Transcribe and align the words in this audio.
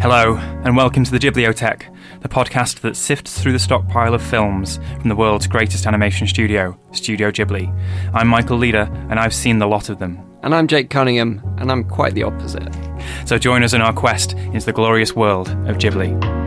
Hello, 0.00 0.36
and 0.64 0.76
welcome 0.76 1.02
to 1.02 1.10
the 1.10 1.18
Ghibliotheque, 1.18 1.92
the 2.20 2.28
podcast 2.28 2.82
that 2.82 2.94
sifts 2.94 3.42
through 3.42 3.50
the 3.50 3.58
stockpile 3.58 4.14
of 4.14 4.22
films 4.22 4.78
from 5.00 5.08
the 5.08 5.16
world's 5.16 5.48
greatest 5.48 5.88
animation 5.88 6.28
studio, 6.28 6.78
Studio 6.92 7.32
Ghibli. 7.32 7.68
I'm 8.14 8.28
Michael 8.28 8.58
Leader, 8.58 8.88
and 9.10 9.18
I've 9.18 9.34
seen 9.34 9.58
the 9.58 9.66
lot 9.66 9.88
of 9.88 9.98
them. 9.98 10.20
And 10.44 10.54
I'm 10.54 10.68
Jake 10.68 10.88
Cunningham, 10.88 11.42
and 11.58 11.72
I'm 11.72 11.82
quite 11.82 12.14
the 12.14 12.22
opposite. 12.22 12.72
So 13.26 13.38
join 13.38 13.64
us 13.64 13.72
in 13.72 13.80
our 13.80 13.92
quest 13.92 14.34
into 14.34 14.66
the 14.66 14.72
glorious 14.72 15.16
world 15.16 15.48
of 15.48 15.78
Ghibli. 15.78 16.37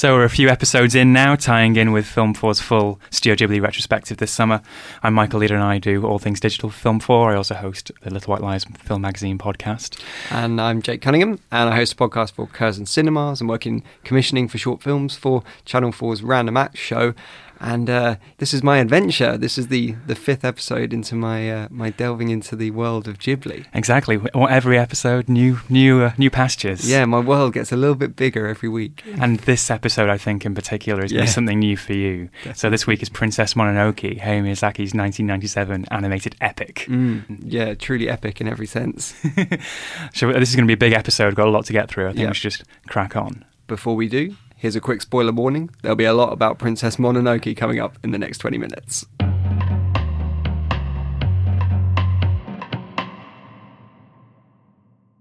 So 0.00 0.14
we're 0.14 0.24
a 0.24 0.30
few 0.30 0.48
episodes 0.48 0.94
in 0.94 1.12
now, 1.12 1.36
tying 1.36 1.76
in 1.76 1.92
with 1.92 2.06
Film 2.06 2.32
4's 2.32 2.58
full 2.58 2.98
Studio 3.10 3.36
Ghibli 3.36 3.60
retrospective 3.60 4.16
this 4.16 4.30
summer. 4.30 4.62
I'm 5.02 5.12
Michael 5.12 5.40
Leader 5.40 5.56
and 5.56 5.62
I 5.62 5.76
do 5.76 6.06
all 6.06 6.18
things 6.18 6.40
digital 6.40 6.70
for 6.70 6.80
Film 6.80 7.00
4. 7.00 7.32
I 7.32 7.36
also 7.36 7.54
host 7.54 7.92
the 8.00 8.08
Little 8.08 8.32
White 8.32 8.40
Lies 8.40 8.64
Film 8.64 9.02
Magazine 9.02 9.36
podcast. 9.36 10.02
And 10.30 10.58
I'm 10.58 10.80
Jake 10.80 11.02
Cunningham, 11.02 11.38
and 11.52 11.68
I 11.68 11.76
host 11.76 11.92
a 11.92 11.96
podcast 11.96 12.32
for 12.32 12.46
Curzon 12.46 12.86
Cinemas 12.86 13.42
and 13.42 13.50
work 13.50 13.66
in 13.66 13.82
commissioning 14.02 14.48
for 14.48 14.56
short 14.56 14.82
films 14.82 15.16
for 15.16 15.42
Channel 15.66 15.92
4's 15.92 16.22
Random 16.22 16.56
Acts 16.56 16.80
show. 16.80 17.12
And 17.62 17.90
uh, 17.90 18.16
this 18.38 18.54
is 18.54 18.62
my 18.62 18.78
adventure. 18.78 19.36
This 19.36 19.58
is 19.58 19.68
the, 19.68 19.94
the 20.06 20.14
fifth 20.14 20.44
episode 20.46 20.94
into 20.94 21.14
my 21.14 21.50
uh, 21.50 21.68
my 21.70 21.90
delving 21.90 22.30
into 22.30 22.56
the 22.56 22.70
world 22.70 23.06
of 23.06 23.18
Ghibli. 23.18 23.66
Exactly. 23.74 24.18
Every 24.34 24.78
episode, 24.78 25.28
new 25.28 25.60
new 25.68 26.02
uh, 26.04 26.12
new 26.16 26.30
pastures. 26.30 26.88
Yeah, 26.90 27.04
my 27.04 27.20
world 27.20 27.52
gets 27.52 27.70
a 27.70 27.76
little 27.76 27.94
bit 27.96 28.16
bigger 28.16 28.46
every 28.46 28.70
week. 28.70 29.02
And 29.20 29.40
this 29.40 29.70
episode, 29.70 30.08
I 30.08 30.16
think, 30.16 30.46
in 30.46 30.54
particular, 30.54 31.04
is 31.04 31.12
Yeah. 31.12 31.26
something 31.26 31.58
new 31.58 31.76
for 31.76 31.92
you. 31.92 32.30
So 32.54 32.70
this 32.70 32.86
week 32.86 33.02
is 33.02 33.10
Princess 33.10 33.52
Mononoke, 33.52 34.18
Hayao 34.20 34.42
Miyazaki's 34.42 34.94
1997 34.94 35.84
animated 35.90 36.36
epic. 36.40 36.86
Mm, 36.88 37.40
yeah, 37.44 37.74
truly 37.74 38.08
epic 38.08 38.40
in 38.40 38.48
every 38.48 38.66
sense. 38.66 39.14
So 40.14 40.32
this 40.32 40.48
is 40.50 40.56
going 40.56 40.64
to 40.66 40.70
be 40.70 40.74
a 40.74 40.76
big 40.88 40.92
episode. 40.92 41.34
Got 41.34 41.48
a 41.48 41.50
lot 41.50 41.64
to 41.66 41.72
get 41.72 41.88
through. 41.88 42.06
I 42.06 42.10
think 42.12 42.20
Yeah. 42.20 42.28
we 42.28 42.34
should 42.34 42.50
just 42.52 42.64
crack 42.88 43.16
on. 43.16 43.44
Before 43.66 43.94
we 43.94 44.08
do, 44.08 44.34
here's 44.60 44.76
a 44.76 44.80
quick 44.80 45.00
spoiler 45.00 45.32
warning. 45.32 45.70
There'll 45.80 45.96
be 45.96 46.04
a 46.04 46.12
lot 46.12 46.34
about 46.34 46.58
Princess 46.58 46.96
Mononoke 46.96 47.56
coming 47.56 47.80
up 47.80 47.98
in 48.04 48.10
the 48.10 48.18
next 48.18 48.38
20 48.38 48.58
minutes. 48.58 49.06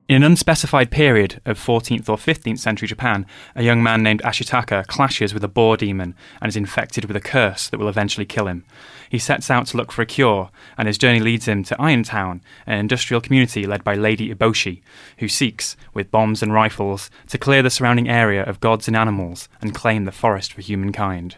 In 0.09 0.15
an 0.15 0.23
unspecified 0.23 0.91
period 0.91 1.39
of 1.45 1.57
14th 1.57 2.09
or 2.09 2.17
15th 2.17 2.59
century 2.59 2.87
Japan, 2.87 3.25
a 3.55 3.63
young 3.63 3.81
man 3.81 4.03
named 4.03 4.21
Ashitaka 4.23 4.85
clashes 4.87 5.33
with 5.33 5.43
a 5.43 5.47
boar 5.47 5.77
demon 5.77 6.15
and 6.41 6.49
is 6.49 6.57
infected 6.57 7.05
with 7.05 7.15
a 7.15 7.21
curse 7.21 7.69
that 7.69 7.79
will 7.79 7.87
eventually 7.87 8.25
kill 8.25 8.47
him. 8.47 8.65
He 9.09 9.17
sets 9.17 9.49
out 9.49 9.65
to 9.67 9.77
look 9.77 9.91
for 9.91 10.03
a 10.03 10.05
cure, 10.05 10.51
and 10.77 10.87
his 10.87 10.99
journey 10.99 11.19
leads 11.19 11.47
him 11.47 11.63
to 11.63 11.75
Irontown, 11.75 12.41
an 12.67 12.77
industrial 12.77 13.21
community 13.21 13.65
led 13.65 13.83
by 13.83 13.95
Lady 13.95 14.33
Eboshi, 14.33 14.81
who 15.17 15.27
seeks, 15.27 15.75
with 15.93 16.11
bombs 16.11 16.43
and 16.43 16.53
rifles, 16.53 17.09
to 17.29 17.39
clear 17.39 17.63
the 17.63 17.71
surrounding 17.71 18.07
area 18.07 18.43
of 18.43 18.59
gods 18.59 18.87
and 18.87 18.95
animals 18.95 19.49
and 19.61 19.73
claim 19.73 20.05
the 20.05 20.11
forest 20.11 20.53
for 20.53 20.61
humankind. 20.61 21.37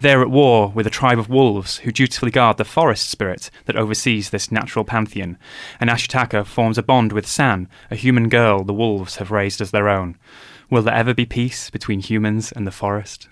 They're 0.00 0.22
at 0.22 0.30
war 0.30 0.72
with 0.74 0.86
a 0.86 0.90
tribe 0.90 1.18
of 1.18 1.30
wolves 1.30 1.78
who 1.78 1.92
dutifully 1.92 2.32
guard 2.32 2.56
the 2.56 2.64
forest 2.64 3.08
spirit 3.08 3.50
that 3.66 3.76
oversees 3.76 4.30
this 4.30 4.50
natural 4.50 4.84
pantheon, 4.84 5.38
and 5.80 5.88
Ashitaka 5.88 6.44
forms 6.44 6.76
a 6.76 6.82
bond 6.82 7.12
with 7.12 7.26
San, 7.26 7.68
a 7.90 7.96
human 7.96 8.28
girl 8.28 8.64
the 8.64 8.74
wolves 8.74 9.16
have 9.16 9.30
raised 9.30 9.60
as 9.60 9.70
their 9.70 9.88
own. 9.88 10.18
Will 10.68 10.82
there 10.82 10.94
ever 10.94 11.14
be 11.14 11.24
peace 11.24 11.70
between 11.70 12.00
humans 12.00 12.50
and 12.52 12.66
the 12.66 12.72
forest? 12.72 13.28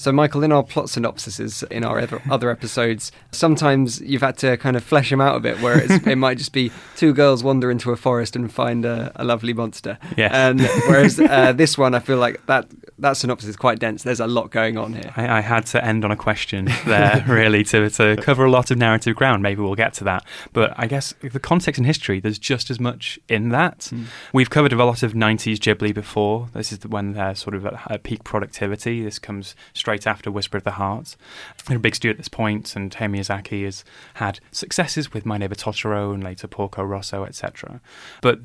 So, 0.00 0.12
Michael, 0.12 0.42
in 0.42 0.50
our 0.50 0.62
plot 0.62 0.86
synopsises 0.86 1.62
in 1.70 1.84
our 1.84 2.00
other- 2.00 2.22
other 2.30 2.48
episodes, 2.48 3.12
sometimes 3.32 4.00
you've 4.00 4.22
had 4.22 4.38
to 4.38 4.56
kind 4.56 4.74
of 4.74 4.82
flesh 4.82 5.10
them 5.10 5.20
out 5.20 5.36
a 5.36 5.40
bit, 5.40 5.60
where 5.60 5.78
it's, 5.78 6.06
it 6.06 6.16
might 6.16 6.38
just 6.38 6.54
be 6.54 6.72
two 6.96 7.12
girls 7.12 7.44
wander 7.44 7.70
into 7.70 7.90
a 7.90 7.96
forest 7.96 8.34
and 8.34 8.50
find 8.50 8.86
a, 8.86 9.12
a 9.16 9.24
lovely 9.24 9.52
monster. 9.52 9.98
Yes. 10.16 10.32
And 10.32 10.62
whereas 10.88 11.20
uh, 11.20 11.52
this 11.52 11.76
one, 11.76 11.94
I 11.94 11.98
feel 11.98 12.16
like 12.16 12.40
that 12.46 12.66
that 13.00 13.16
synopsis 13.16 13.48
is 13.48 13.56
quite 13.56 13.78
dense. 13.78 14.02
There's 14.02 14.20
a 14.20 14.26
lot 14.26 14.50
going 14.50 14.76
on 14.76 14.94
here. 14.94 15.12
I, 15.16 15.38
I 15.38 15.40
had 15.40 15.66
to 15.66 15.84
end 15.84 16.04
on 16.04 16.10
a 16.10 16.16
question 16.16 16.66
there, 16.86 17.24
really, 17.28 17.64
to, 17.64 17.88
to 17.90 18.16
cover 18.16 18.44
a 18.44 18.50
lot 18.50 18.70
of 18.70 18.78
narrative 18.78 19.16
ground. 19.16 19.42
Maybe 19.42 19.62
we'll 19.62 19.74
get 19.74 19.94
to 19.94 20.04
that. 20.04 20.24
But 20.52 20.72
I 20.76 20.86
guess 20.86 21.14
the 21.20 21.40
context 21.40 21.78
and 21.78 21.86
history, 21.86 22.20
there's 22.20 22.38
just 22.38 22.70
as 22.70 22.78
much 22.78 23.18
in 23.28 23.48
that. 23.50 23.84
Hmm. 23.90 24.04
We've 24.32 24.50
covered 24.50 24.72
a 24.72 24.76
lot 24.76 25.02
of 25.02 25.14
90s 25.14 25.56
Ghibli 25.56 25.94
before. 25.94 26.48
This 26.52 26.72
is 26.72 26.86
when 26.86 27.12
they're 27.12 27.34
sort 27.34 27.54
of 27.54 27.66
at, 27.66 27.90
at 27.90 28.02
peak 28.02 28.24
productivity. 28.24 29.02
This 29.02 29.18
comes 29.18 29.54
straight 29.72 30.06
after 30.06 30.30
Whisper 30.30 30.58
of 30.58 30.64
the 30.64 30.72
Heart. 30.72 31.16
They're 31.66 31.76
a 31.76 31.80
big 31.80 31.94
studio 31.94 32.12
at 32.12 32.18
this 32.18 32.28
point, 32.28 32.76
and 32.76 32.90
Hayao 32.92 33.16
Miyazaki 33.16 33.64
has 33.64 33.84
had 34.14 34.40
successes 34.52 35.12
with 35.12 35.26
My 35.26 35.38
Neighbor 35.38 35.54
Totoro 35.54 36.12
and 36.12 36.22
later 36.22 36.46
Porco 36.46 36.82
Rosso, 36.82 37.24
etc. 37.24 37.80
But 38.20 38.40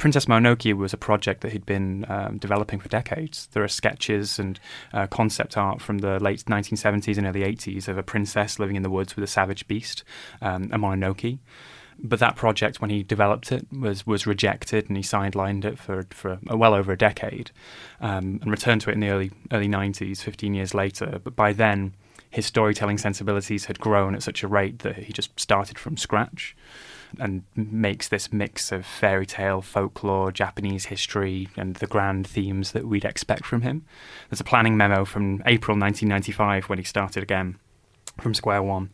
Princess 0.00 0.24
Mononoke 0.24 0.72
was 0.72 0.94
a 0.94 0.96
project 0.96 1.42
that 1.42 1.52
he'd 1.52 1.66
been 1.66 2.06
um, 2.08 2.38
developing 2.38 2.80
for 2.80 2.88
decades. 2.88 3.50
There 3.52 3.62
are 3.62 3.68
sketches 3.68 4.38
and 4.38 4.58
uh, 4.94 5.06
concept 5.08 5.58
art 5.58 5.82
from 5.82 5.98
the 5.98 6.18
late 6.18 6.42
1970s 6.46 7.18
and 7.18 7.26
early 7.26 7.42
80s 7.42 7.86
of 7.86 7.98
a 7.98 8.02
princess 8.02 8.58
living 8.58 8.76
in 8.76 8.82
the 8.82 8.88
woods 8.88 9.14
with 9.14 9.24
a 9.24 9.26
savage 9.26 9.68
beast, 9.68 10.02
um, 10.40 10.70
a 10.72 10.78
Mononoke. 10.78 11.38
But 11.98 12.18
that 12.18 12.34
project, 12.34 12.80
when 12.80 12.88
he 12.88 13.02
developed 13.02 13.52
it, 13.52 13.66
was 13.70 14.06
was 14.06 14.26
rejected, 14.26 14.88
and 14.88 14.96
he 14.96 15.02
sidelined 15.02 15.66
it 15.66 15.78
for 15.78 16.06
for 16.08 16.38
well 16.44 16.72
over 16.72 16.92
a 16.92 16.96
decade, 16.96 17.50
um, 18.00 18.38
and 18.40 18.50
returned 18.50 18.80
to 18.80 18.90
it 18.90 18.94
in 18.94 19.00
the 19.00 19.10
early 19.10 19.32
early 19.52 19.68
90s, 19.68 20.22
15 20.22 20.54
years 20.54 20.72
later. 20.72 21.20
But 21.22 21.36
by 21.36 21.52
then, 21.52 21.92
his 22.30 22.46
storytelling 22.46 22.96
sensibilities 22.96 23.66
had 23.66 23.78
grown 23.78 24.14
at 24.14 24.22
such 24.22 24.42
a 24.42 24.48
rate 24.48 24.78
that 24.78 24.96
he 24.96 25.12
just 25.12 25.38
started 25.38 25.78
from 25.78 25.98
scratch 25.98 26.56
and 27.18 27.42
makes 27.54 28.08
this 28.08 28.32
mix 28.32 28.72
of 28.72 28.86
fairy 28.86 29.26
tale, 29.26 29.62
folklore, 29.62 30.32
Japanese 30.32 30.86
history, 30.86 31.48
and 31.56 31.76
the 31.76 31.86
grand 31.86 32.26
themes 32.26 32.72
that 32.72 32.86
we'd 32.86 33.04
expect 33.04 33.44
from 33.44 33.62
him. 33.62 33.84
There's 34.28 34.40
a 34.40 34.44
planning 34.44 34.76
memo 34.76 35.04
from 35.04 35.42
April 35.46 35.76
1995 35.76 36.68
when 36.68 36.78
he 36.78 36.84
started 36.84 37.22
again 37.22 37.58
from 38.20 38.34
Square 38.34 38.62
One. 38.62 38.90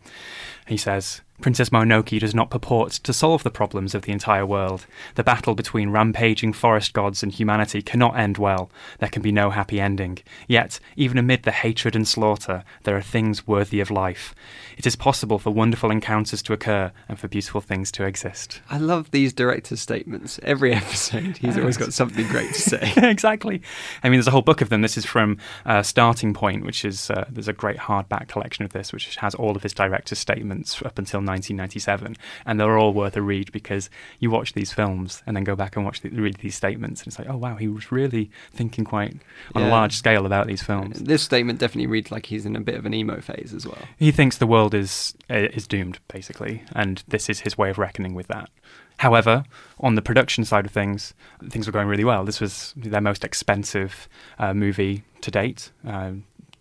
He 0.66 0.76
says, 0.76 1.22
Princess 1.40 1.68
Mononoke 1.68 2.18
does 2.18 2.34
not 2.34 2.50
purport 2.50 2.92
to 2.92 3.12
solve 3.12 3.42
the 3.42 3.50
problems 3.50 3.94
of 3.94 4.02
the 4.02 4.12
entire 4.12 4.46
world. 4.46 4.86
The 5.16 5.22
battle 5.22 5.54
between 5.54 5.90
rampaging 5.90 6.54
forest 6.54 6.94
gods 6.94 7.22
and 7.22 7.30
humanity 7.30 7.82
cannot 7.82 8.18
end 8.18 8.38
well. 8.38 8.70
There 8.98 9.08
can 9.08 9.22
be 9.22 9.32
no 9.32 9.50
happy 9.50 9.78
ending. 9.78 10.18
Yet, 10.48 10.80
even 10.96 11.18
amid 11.18 11.42
the 11.42 11.52
hatred 11.52 11.94
and 11.94 12.08
slaughter, 12.08 12.64
there 12.84 12.96
are 12.96 13.02
things 13.02 13.46
worthy 13.46 13.80
of 13.80 13.90
life. 13.90 14.34
It 14.78 14.86
is 14.86 14.96
possible 14.96 15.38
for 15.38 15.50
wonderful 15.50 15.90
encounters 15.90 16.42
to 16.42 16.52
occur 16.54 16.90
and 17.08 17.18
for 17.18 17.28
beautiful 17.28 17.60
things 17.60 17.92
to 17.92 18.04
exist. 18.04 18.62
I 18.70 18.78
love 18.78 19.10
these 19.10 19.32
director's 19.32 19.80
statements. 19.80 20.40
Every 20.42 20.72
episode, 20.74 21.36
he's 21.36 21.58
always 21.58 21.76
got 21.76 21.92
something 21.92 22.26
great 22.28 22.54
to 22.54 22.60
say. 22.60 22.92
exactly. 22.96 23.60
I 24.02 24.08
mean, 24.08 24.18
there's 24.18 24.28
a 24.28 24.32
whole 24.32 24.42
book 24.42 24.62
of 24.62 24.70
them. 24.70 24.80
This 24.80 24.96
is 24.96 25.04
from 25.04 25.36
uh, 25.66 25.82
Starting 25.82 26.32
Point, 26.32 26.64
which 26.64 26.84
is 26.84 27.10
uh, 27.10 27.26
there's 27.28 27.48
a 27.48 27.52
great 27.52 27.76
hardback 27.76 28.28
collection 28.28 28.64
of 28.64 28.72
this, 28.72 28.92
which 28.92 29.16
has 29.16 29.34
all 29.34 29.54
of 29.54 29.62
his 29.62 29.74
director's 29.74 30.18
statements 30.18 30.55
up 30.84 30.98
until 30.98 31.18
1997, 31.20 32.16
and 32.44 32.60
they're 32.60 32.78
all 32.78 32.92
worth 32.92 33.16
a 33.16 33.22
read 33.22 33.52
because 33.52 33.90
you 34.18 34.30
watch 34.30 34.52
these 34.52 34.72
films 34.72 35.22
and 35.26 35.36
then 35.36 35.44
go 35.44 35.56
back 35.56 35.76
and 35.76 35.84
watch 35.84 36.00
the, 36.00 36.08
read 36.10 36.36
these 36.36 36.54
statements, 36.54 37.00
and 37.02 37.08
it's 37.08 37.18
like, 37.18 37.28
oh 37.28 37.36
wow, 37.36 37.56
he 37.56 37.68
was 37.68 37.90
really 37.92 38.30
thinking 38.52 38.84
quite 38.84 39.16
on 39.54 39.62
Yeah. 39.62 39.68
a 39.68 39.70
large 39.70 39.94
scale 39.96 40.26
about 40.26 40.46
these 40.46 40.62
films. 40.62 41.00
This 41.00 41.22
statement 41.22 41.58
definitely 41.58 41.86
reads 41.86 42.10
like 42.10 42.26
he's 42.26 42.46
in 42.46 42.56
a 42.56 42.60
bit 42.60 42.74
of 42.76 42.86
an 42.86 42.94
emo 42.94 43.20
phase 43.20 43.52
as 43.54 43.66
well. 43.66 43.78
He 43.98 44.10
thinks 44.12 44.38
the 44.38 44.46
world 44.46 44.74
is 44.74 45.14
uh, 45.30 45.48
is 45.52 45.66
doomed, 45.66 45.98
basically, 46.08 46.62
and 46.74 47.02
this 47.08 47.28
is 47.28 47.40
his 47.40 47.56
way 47.58 47.70
of 47.70 47.78
reckoning 47.78 48.14
with 48.14 48.28
that. 48.28 48.50
However, 48.98 49.44
on 49.80 49.94
the 49.94 50.00
production 50.00 50.44
side 50.46 50.64
of 50.64 50.72
things, 50.72 51.12
things 51.50 51.66
were 51.66 51.72
going 51.72 51.86
really 51.86 52.04
well. 52.04 52.24
This 52.24 52.40
was 52.40 52.72
their 52.76 53.02
most 53.02 53.24
expensive 53.24 54.08
uh, 54.38 54.54
movie 54.54 55.02
to 55.20 55.30
date. 55.30 55.70
Uh, 55.86 56.12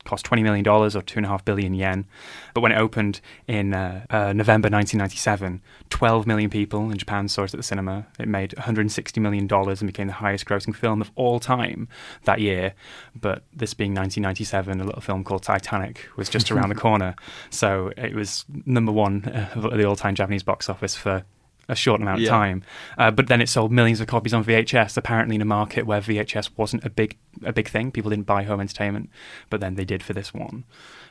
cost 0.06 0.25
$20 0.25 0.44
million 0.44 0.66
or 0.68 0.90
2.5 0.90 1.46
billion 1.46 1.74
yen. 1.74 2.06
But 2.54 2.62
when 2.62 2.72
it 2.72 2.78
opened 2.78 3.19
in 3.48 3.74
uh, 3.74 4.06
uh, 4.10 4.34
November 4.34 4.69
1997, 4.69 5.62
12 5.90 6.28
million 6.28 6.50
people 6.50 6.90
in 6.90 6.98
Japan 6.98 7.28
saw 7.28 7.44
it 7.44 7.54
at 7.54 7.57
the 7.57 7.63
cinema. 7.63 8.07
It 8.19 8.28
made 8.28 8.52
$160 8.52 9.22
million 9.22 9.48
and 9.52 9.88
became 9.88 10.07
the 10.07 10.13
highest 10.13 10.46
grossing 10.46 10.75
film 10.75 11.02
of 11.02 11.12
all 11.16 11.40
time 11.40 11.88
that 12.24 12.40
year. 12.40 12.74
But 13.19 13.44
this 13.54 13.74
being 13.74 13.92
1997, 13.92 14.80
a 14.80 14.84
little 14.84 15.02
film 15.02 15.24
called 15.24 15.44
Titanic 15.44 16.07
was 16.16 16.30
just 16.30 16.52
around 16.52 16.69
the 16.69 16.75
corner. 16.86 17.16
So 17.50 17.92
it 17.98 18.13
was 18.13 18.46
number 18.66 18.92
one 18.92 19.25
of 19.56 19.78
the 19.78 19.86
all 19.86 19.96
time 19.96 20.16
Japanese 20.16 20.44
box 20.44 20.69
office 20.69 20.96
for 20.96 21.24
a 21.68 21.76
short 21.76 22.02
amount 22.02 22.20
of 22.20 22.24
Yeah. 22.24 22.30
time. 22.30 22.64
Uh, 22.98 23.12
but 23.12 23.28
then 23.28 23.42
it 23.42 23.50
sold 23.50 23.72
millions 23.72 24.00
of 24.02 24.08
copies 24.08 24.34
on 24.34 24.44
VHS, 24.44 24.98
apparently 24.98 25.36
in 25.36 25.42
a 25.42 25.46
market 25.46 25.86
where 25.86 26.00
VHS 26.02 26.50
wasn't 26.58 26.84
a 26.86 26.90
big 26.90 27.18
a 27.44 27.52
big 27.52 27.68
thing. 27.68 27.92
People 27.92 28.10
didn't 28.12 28.26
buy 28.26 28.44
home 28.44 28.60
entertainment, 28.62 29.10
but 29.50 29.60
then 29.62 29.76
they 29.76 29.86
did 29.86 30.02
for 30.04 30.14
this 30.14 30.34
one. 30.34 30.64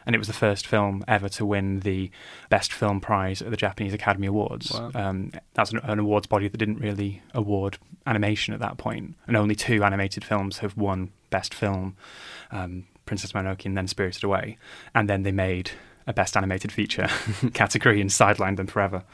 And 0.07 0.15
it 0.15 0.19
was 0.19 0.29
the 0.29 0.35
first 0.35 0.67
film 0.67 1.03
ever 1.09 1.29
to 1.31 1.47
win 1.47 1.81
the 1.81 2.11
Best 2.51 2.73
Film 2.75 3.01
Prize 3.01 3.41
at 3.41 3.51
the 3.51 3.57
Japanese 3.57 3.95
Academy 3.95 4.27
Awards. 4.27 4.71
Wow. 4.71 4.91
Um, 4.95 5.33
that's 5.55 5.73
an, 5.73 5.81
an 5.83 5.99
awards 5.99 6.27
body 6.27 6.47
that 6.49 6.59
didn't 6.59 6.79
really 6.79 7.23
award 7.33 7.79
animation 8.07 8.53
at 8.53 8.61
that 8.61 8.77
point, 8.77 9.17
and 9.27 9.35
only 9.37 9.55
two 9.55 9.83
animated 9.83 10.23
films 10.25 10.59
have 10.59 10.77
won 10.77 11.11
Best 11.31 11.55
Film, 11.55 11.97
um, 12.53 12.85
Princess 13.07 13.33
Mononoke 13.33 13.65
and 13.65 13.77
then 13.79 13.89
Spirited 13.89 14.25
Away, 14.25 14.59
and 14.95 15.09
then 15.09 15.23
they 15.23 15.33
made 15.33 15.71
a 16.07 16.13
Best 16.13 16.37
Animated 16.37 16.73
Feature 16.73 17.09
category 17.55 18.01
and 18.01 18.11
sidelined 18.11 18.57
them 18.57 18.67
forever. 18.67 19.05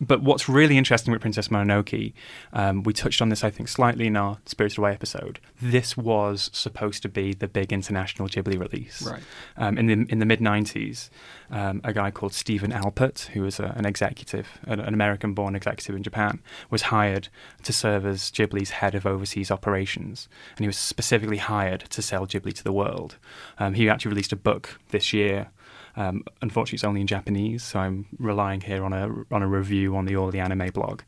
But 0.00 0.22
what's 0.22 0.48
really 0.48 0.78
interesting 0.78 1.12
with 1.12 1.20
Princess 1.20 1.48
Mononoke, 1.48 2.12
um, 2.52 2.82
we 2.82 2.92
touched 2.92 3.20
on 3.20 3.28
this, 3.28 3.44
I 3.44 3.50
think, 3.50 3.68
slightly 3.68 4.06
in 4.06 4.16
our 4.16 4.38
Spirited 4.46 4.78
Away 4.78 4.92
episode. 4.92 5.38
This 5.60 5.96
was 5.96 6.50
supposed 6.52 7.02
to 7.02 7.08
be 7.08 7.34
the 7.34 7.46
big 7.46 7.72
international 7.72 8.28
Ghibli 8.28 8.58
release. 8.58 9.02
Right. 9.02 9.22
Um, 9.56 9.78
in 9.78 9.86
the 9.86 10.12
in 10.12 10.18
the 10.18 10.26
mid 10.26 10.40
'90s, 10.40 11.10
um, 11.50 11.80
a 11.84 11.92
guy 11.92 12.10
called 12.10 12.32
Stephen 12.32 12.72
Alpert, 12.72 13.26
who 13.28 13.42
was 13.42 13.60
a, 13.60 13.74
an 13.76 13.84
executive, 13.84 14.48
an, 14.64 14.80
an 14.80 14.94
American-born 14.94 15.54
executive 15.54 15.94
in 15.94 16.02
Japan, 16.02 16.40
was 16.70 16.82
hired 16.82 17.28
to 17.64 17.72
serve 17.72 18.06
as 18.06 18.30
Ghibli's 18.30 18.70
head 18.70 18.94
of 18.94 19.06
overseas 19.06 19.50
operations, 19.50 20.28
and 20.56 20.60
he 20.60 20.66
was 20.66 20.78
specifically 20.78 21.36
hired 21.36 21.80
to 21.90 22.00
sell 22.02 22.26
Ghibli 22.26 22.54
to 22.54 22.64
the 22.64 22.72
world. 22.72 23.18
Um, 23.58 23.74
he 23.74 23.88
actually 23.88 24.10
released 24.10 24.32
a 24.32 24.36
book 24.36 24.80
this 24.88 25.12
year. 25.12 25.50
Um, 25.96 26.22
unfortunately, 26.40 26.76
it's 26.76 26.84
only 26.84 27.00
in 27.02 27.06
Japanese, 27.06 27.62
so 27.62 27.78
I'm 27.80 28.06
relying 28.18 28.62
here 28.62 28.84
on 28.84 28.92
a 28.92 29.08
on 29.34 29.42
a 29.42 29.46
review 29.48 29.94
on 29.96 30.06
the 30.06 30.16
All 30.16 30.30
the 30.30 30.40
Anime 30.40 30.70
blog. 30.72 31.02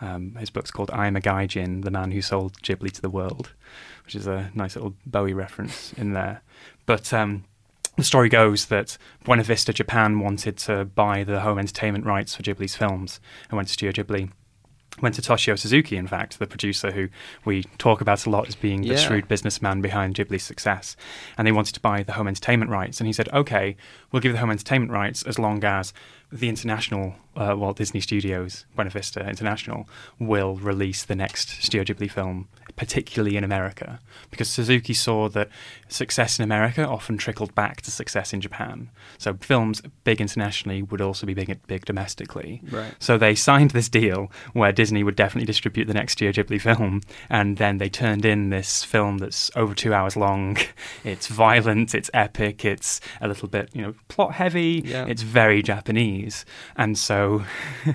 Um, 0.00 0.34
his 0.36 0.50
book's 0.50 0.70
called 0.70 0.90
"I 0.92 1.06
Am 1.06 1.16
a 1.16 1.20
Gaijin: 1.20 1.84
The 1.84 1.90
Man 1.90 2.10
Who 2.10 2.20
Sold 2.20 2.60
Ghibli 2.62 2.90
to 2.92 3.00
the 3.00 3.10
World," 3.10 3.52
which 4.04 4.14
is 4.14 4.26
a 4.26 4.50
nice 4.54 4.74
little 4.74 4.94
Bowie 5.06 5.34
reference 5.34 5.92
in 5.92 6.14
there. 6.14 6.42
But 6.84 7.12
um, 7.12 7.44
the 7.96 8.02
story 8.04 8.28
goes 8.28 8.66
that 8.66 8.98
Buena 9.24 9.44
Vista 9.44 9.72
Japan 9.72 10.18
wanted 10.18 10.56
to 10.58 10.84
buy 10.84 11.22
the 11.22 11.40
home 11.40 11.58
entertainment 11.60 12.04
rights 12.04 12.34
for 12.34 12.42
Ghibli's 12.42 12.74
films 12.74 13.20
and 13.48 13.56
went 13.56 13.68
to 13.68 13.74
Studio 13.74 13.92
Ghibli. 14.04 14.32
Went 15.02 15.16
to 15.16 15.22
Toshio 15.22 15.58
Suzuki, 15.58 15.96
in 15.96 16.06
fact, 16.06 16.38
the 16.38 16.46
producer 16.46 16.92
who 16.92 17.08
we 17.44 17.64
talk 17.78 18.00
about 18.00 18.26
a 18.26 18.30
lot 18.30 18.46
as 18.46 18.54
being 18.54 18.82
the 18.82 18.90
Yeah. 18.90 18.96
shrewd 18.96 19.26
businessman 19.26 19.80
behind 19.80 20.14
Ghibli's 20.14 20.44
success. 20.44 20.96
And 21.36 21.44
they 21.44 21.50
wanted 21.50 21.74
to 21.74 21.80
buy 21.80 22.04
the 22.04 22.12
home 22.12 22.28
entertainment 22.28 22.70
rights. 22.70 23.00
And 23.00 23.08
he 23.08 23.12
said, 23.12 23.28
okay, 23.32 23.76
we'll 24.14 24.20
give 24.20 24.32
the 24.32 24.38
home 24.38 24.52
entertainment 24.52 24.92
rights 24.92 25.24
as 25.24 25.40
long 25.40 25.64
as 25.64 25.92
the 26.30 26.48
international 26.48 27.16
uh, 27.36 27.54
Walt 27.56 27.76
Disney 27.76 28.00
Studios, 28.00 28.64
Buena 28.76 28.90
Vista 28.90 29.28
International, 29.28 29.88
will 30.20 30.54
release 30.56 31.04
the 31.04 31.16
next 31.16 31.62
Studio 31.62 31.82
Ghibli 31.82 32.10
film, 32.10 32.48
particularly 32.76 33.36
in 33.36 33.44
America. 33.44 34.00
Because 34.30 34.48
Suzuki 34.48 34.94
saw 34.94 35.28
that 35.30 35.48
success 35.88 36.38
in 36.38 36.44
America 36.44 36.86
often 36.86 37.18
trickled 37.18 37.54
back 37.54 37.82
to 37.82 37.90
success 37.90 38.32
in 38.32 38.40
Japan. 38.40 38.90
So 39.18 39.34
films 39.34 39.82
big 40.04 40.20
internationally 40.20 40.82
would 40.82 41.00
also 41.00 41.26
be 41.26 41.34
big, 41.34 41.60
big 41.66 41.84
domestically. 41.84 42.62
Right. 42.70 42.94
So 43.00 43.18
they 43.18 43.34
signed 43.34 43.70
this 43.70 43.88
deal 43.88 44.30
where 44.52 44.72
Disney 44.72 45.02
would 45.02 45.16
definitely 45.16 45.46
distribute 45.46 45.86
the 45.86 45.94
next 45.94 46.12
Studio 46.12 46.42
Ghibli 46.42 46.60
film, 46.60 47.00
and 47.28 47.56
then 47.56 47.78
they 47.78 47.88
turned 47.88 48.24
in 48.24 48.50
this 48.50 48.84
film 48.84 49.18
that's 49.18 49.50
over 49.56 49.74
two 49.74 49.92
hours 49.92 50.16
long. 50.16 50.56
It's 51.04 51.26
violent, 51.26 51.94
it's 51.94 52.10
epic, 52.14 52.64
it's 52.64 53.00
a 53.20 53.28
little 53.28 53.48
bit, 53.48 53.68
you 53.74 53.82
know, 53.82 53.94
plot 54.08 54.34
heavy. 54.34 54.82
Yeah. 54.84 55.06
It's 55.06 55.22
very 55.22 55.62
Japanese, 55.62 56.44
and 56.76 56.98
so. 56.98 57.44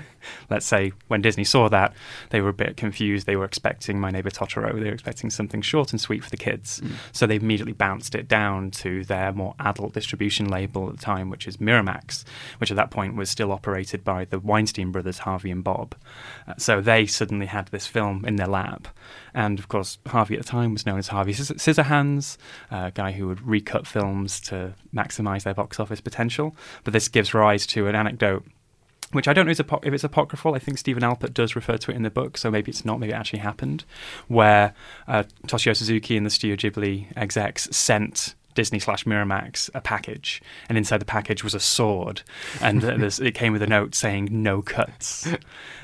Let's 0.49 0.65
say 0.65 0.91
when 1.07 1.21
Disney 1.21 1.45
saw 1.45 1.69
that, 1.69 1.93
they 2.29 2.41
were 2.41 2.49
a 2.49 2.53
bit 2.53 2.75
confused. 2.75 3.25
They 3.25 3.37
were 3.37 3.45
expecting 3.45 3.99
My 3.99 4.11
Neighbor 4.11 4.29
Totoro. 4.29 4.73
They 4.73 4.87
were 4.87 4.93
expecting 4.93 5.29
something 5.29 5.61
short 5.61 5.91
and 5.91 5.99
sweet 5.99 6.23
for 6.23 6.29
the 6.29 6.37
kids. 6.37 6.81
So 7.13 7.25
they 7.25 7.37
immediately 7.37 7.73
bounced 7.73 8.15
it 8.15 8.27
down 8.27 8.71
to 8.71 9.05
their 9.05 9.31
more 9.31 9.55
adult 9.59 9.93
distribution 9.93 10.49
label 10.49 10.89
at 10.89 10.97
the 10.97 11.01
time, 11.01 11.29
which 11.29 11.47
is 11.47 11.57
Miramax, 11.57 12.25
which 12.57 12.69
at 12.69 12.77
that 12.77 12.91
point 12.91 13.15
was 13.15 13.29
still 13.29 13.51
operated 13.51 14.03
by 14.03 14.25
the 14.25 14.39
Weinstein 14.39 14.91
brothers, 14.91 15.19
Harvey 15.19 15.51
and 15.51 15.63
Bob. 15.63 15.95
Uh, 16.47 16.55
so 16.57 16.81
they 16.81 17.05
suddenly 17.05 17.45
had 17.45 17.67
this 17.67 17.87
film 17.87 18.25
in 18.25 18.35
their 18.35 18.47
lap. 18.47 18.87
And 19.33 19.59
of 19.59 19.67
course, 19.67 19.99
Harvey 20.07 20.35
at 20.35 20.41
the 20.41 20.47
time 20.47 20.73
was 20.73 20.85
known 20.85 20.99
as 20.99 21.09
Harvey 21.09 21.33
Scissorhands, 21.33 22.37
a 22.71 22.91
guy 22.91 23.11
who 23.11 23.27
would 23.27 23.45
recut 23.45 23.87
films 23.87 24.39
to 24.41 24.73
maximize 24.93 25.43
their 25.43 25.53
box 25.53 25.79
office 25.79 25.98
potential. 26.01 26.55
But 26.83 26.93
this 26.93 27.07
gives 27.07 27.33
rise 27.33 27.65
to 27.67 27.87
an 27.87 27.95
anecdote 27.95 28.45
which 29.11 29.27
I 29.27 29.33
don't 29.33 29.45
know 29.45 29.51
if 29.51 29.93
it's 29.93 30.03
apocryphal. 30.03 30.53
I 30.53 30.59
think 30.59 30.77
Stephen 30.77 31.01
Alpert 31.01 31.33
does 31.33 31.55
refer 31.55 31.77
to 31.77 31.91
it 31.91 31.95
in 31.95 32.03
the 32.03 32.11
book, 32.11 32.37
so 32.37 32.51
maybe 32.51 32.69
it's 32.69 32.85
not. 32.85 32.99
Maybe 32.99 33.11
it 33.11 33.15
actually 33.15 33.39
happened, 33.39 33.83
where 34.27 34.73
uh, 35.07 35.23
Toshio 35.47 35.75
Suzuki 35.75 36.15
and 36.15 36.25
the 36.25 36.29
Studio 36.29 36.55
Ghibli 36.55 37.07
execs 37.15 37.67
sent 37.75 38.35
Disney 38.59 38.79
slash 38.79 39.05
Miramax 39.05 39.69
a 39.73 39.79
package, 39.79 40.41
and 40.67 40.77
inside 40.77 40.97
the 40.97 41.05
package 41.05 41.45
was 41.45 41.55
a 41.55 41.61
sword, 41.61 42.23
and 42.61 42.83
uh, 42.83 43.09
it 43.21 43.33
came 43.33 43.53
with 43.53 43.61
a 43.61 43.67
note 43.67 43.95
saying 43.95 44.27
"no 44.29 44.61
cuts," 44.61 45.25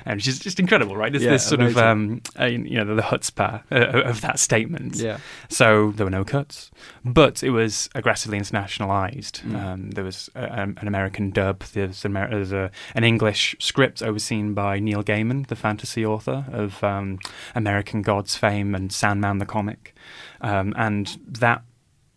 and 0.05 0.17
which 0.17 0.27
is 0.27 0.39
just 0.39 0.59
incredible, 0.59 0.97
right? 0.97 1.09
There's 1.09 1.23
Yeah, 1.23 1.31
this 1.31 1.47
sort 1.47 1.61
of 1.61 1.77
um, 1.77 2.21
uh, 2.37 2.47
you 2.47 2.75
know 2.75 2.83
the, 2.83 2.95
the 2.95 3.01
chutzpah 3.01 3.63
uh, 3.71 4.09
of 4.09 4.19
that 4.19 4.39
statement. 4.39 4.97
Yeah. 4.97 5.19
So 5.47 5.91
there 5.91 6.05
were 6.05 6.11
no 6.11 6.25
cuts, 6.25 6.69
but 7.05 7.43
it 7.43 7.51
was 7.51 7.87
aggressively 7.95 8.37
internationalized. 8.37 9.39
Mm. 9.43 9.55
Um, 9.55 9.91
there 9.91 10.03
was 10.03 10.29
a, 10.35 10.43
an 10.43 10.77
an 10.81 10.89
American 10.89 11.29
dub. 11.29 11.61
There's, 11.61 12.03
an 12.03 12.11
Amer- 12.11 12.29
there's 12.29 12.51
a, 12.51 12.71
an 12.93 13.05
English 13.05 13.55
script 13.59 14.03
overseen 14.03 14.53
by 14.53 14.79
Neil 14.81 15.01
Gaiman, 15.01 15.47
the 15.47 15.55
fantasy 15.55 16.05
author 16.05 16.43
of 16.51 16.83
um, 16.83 17.19
American 17.55 18.01
Gods 18.01 18.35
fame 18.35 18.75
and 18.75 18.91
Sandman 18.91 19.37
the 19.37 19.45
comic, 19.45 19.95
um, 20.41 20.73
and 20.75 21.17
that 21.25 21.63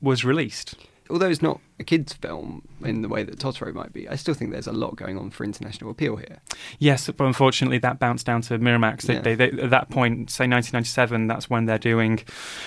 was 0.00 0.24
released. 0.24 0.74
Although 1.10 1.28
it's 1.28 1.42
not 1.42 1.60
a 1.80 1.84
kids' 1.84 2.12
film 2.12 2.62
in 2.84 3.02
the 3.02 3.08
way 3.08 3.22
that 3.22 3.38
Totoro 3.38 3.72
might 3.72 3.92
be, 3.92 4.08
I 4.08 4.16
still 4.16 4.34
think 4.34 4.50
there's 4.52 4.66
a 4.66 4.72
lot 4.72 4.96
going 4.96 5.16
on 5.18 5.30
for 5.30 5.44
international 5.44 5.90
appeal 5.90 6.16
here. 6.16 6.38
Yes, 6.78 7.08
but 7.10 7.24
unfortunately, 7.24 7.78
that 7.78 7.98
bounced 7.98 8.26
down 8.26 8.42
to 8.42 8.58
Miramax. 8.58 9.02
They, 9.02 9.14
Yeah. 9.14 9.20
they, 9.20 9.34
they, 9.34 9.50
at 9.62 9.70
that 9.70 9.88
point, 9.90 10.30
say 10.30 10.44
1997, 10.46 11.26
that's 11.28 11.48
when 11.50 11.66
they're 11.66 11.78
doing 11.78 12.20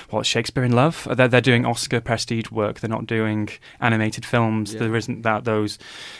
what 0.10 0.26
Shakespeare 0.26 0.64
in 0.64 0.72
Love. 0.72 1.08
They're, 1.12 1.28
they're 1.28 1.42
doing 1.42 1.66
Oscar 1.66 2.00
prestige 2.02 2.52
work. 2.52 2.80
They're 2.80 2.90
not 2.90 3.06
doing 3.08 3.50
animated 3.80 4.26
films. 4.26 4.74
Yeah. 4.74 4.80
There 4.82 4.96
isn't 4.96 5.24
that 5.24 5.44
those 5.44 5.78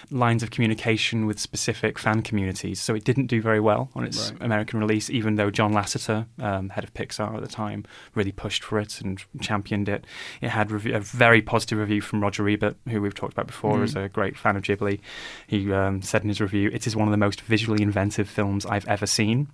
lines 0.10 0.44
of 0.44 0.52
communication 0.52 1.26
with 1.26 1.40
specific 1.40 1.98
fan 2.00 2.22
communities. 2.22 2.80
So 2.82 2.94
it 2.96 3.04
didn't 3.04 3.28
do 3.28 3.42
very 3.42 3.60
well 3.60 3.90
on 3.96 4.04
its 4.04 4.32
Right. 4.32 4.42
American 4.42 4.80
release, 4.80 5.10
even 5.10 5.36
though 5.36 5.50
John 5.50 5.74
Lasseter, 5.74 6.28
um, 6.40 6.70
head 6.70 6.84
of 6.84 6.94
Pixar 6.94 7.36
at 7.36 7.42
the 7.42 7.48
time, 7.48 7.86
really 8.16 8.32
pushed 8.32 8.64
for 8.64 8.80
it 8.80 9.00
and 9.02 9.24
championed 9.42 9.88
it. 9.90 10.06
It 10.42 10.50
had 10.50 10.72
rev- 10.72 10.86
a 10.88 11.00
very 11.00 11.42
positive 11.42 11.80
review 11.80 12.02
from 12.02 12.22
Roger 12.22 12.48
Ebert, 12.48 12.76
who 12.90 13.02
we've 13.02 13.14
talked 13.16 13.34
about 13.34 13.48
before, 13.48 13.78
Mm. 13.78 13.84
is 13.84 13.96
a 13.96 14.10
great 14.10 14.38
fan 14.38 14.56
of 14.56 14.64
Ghibli. 14.64 15.00
He 15.48 15.72
um, 15.72 16.02
said 16.02 16.24
in 16.24 16.30
his 16.30 16.42
review, 16.42 16.70
"It 16.74 16.88
is 16.88 16.96
one 16.96 17.08
of 17.08 17.12
the 17.12 17.18
most 17.18 17.42
visually 17.42 17.82
inventive 17.84 18.28
films 18.30 18.66
I've 18.66 18.88
ever 18.88 19.06
seen." 19.06 19.48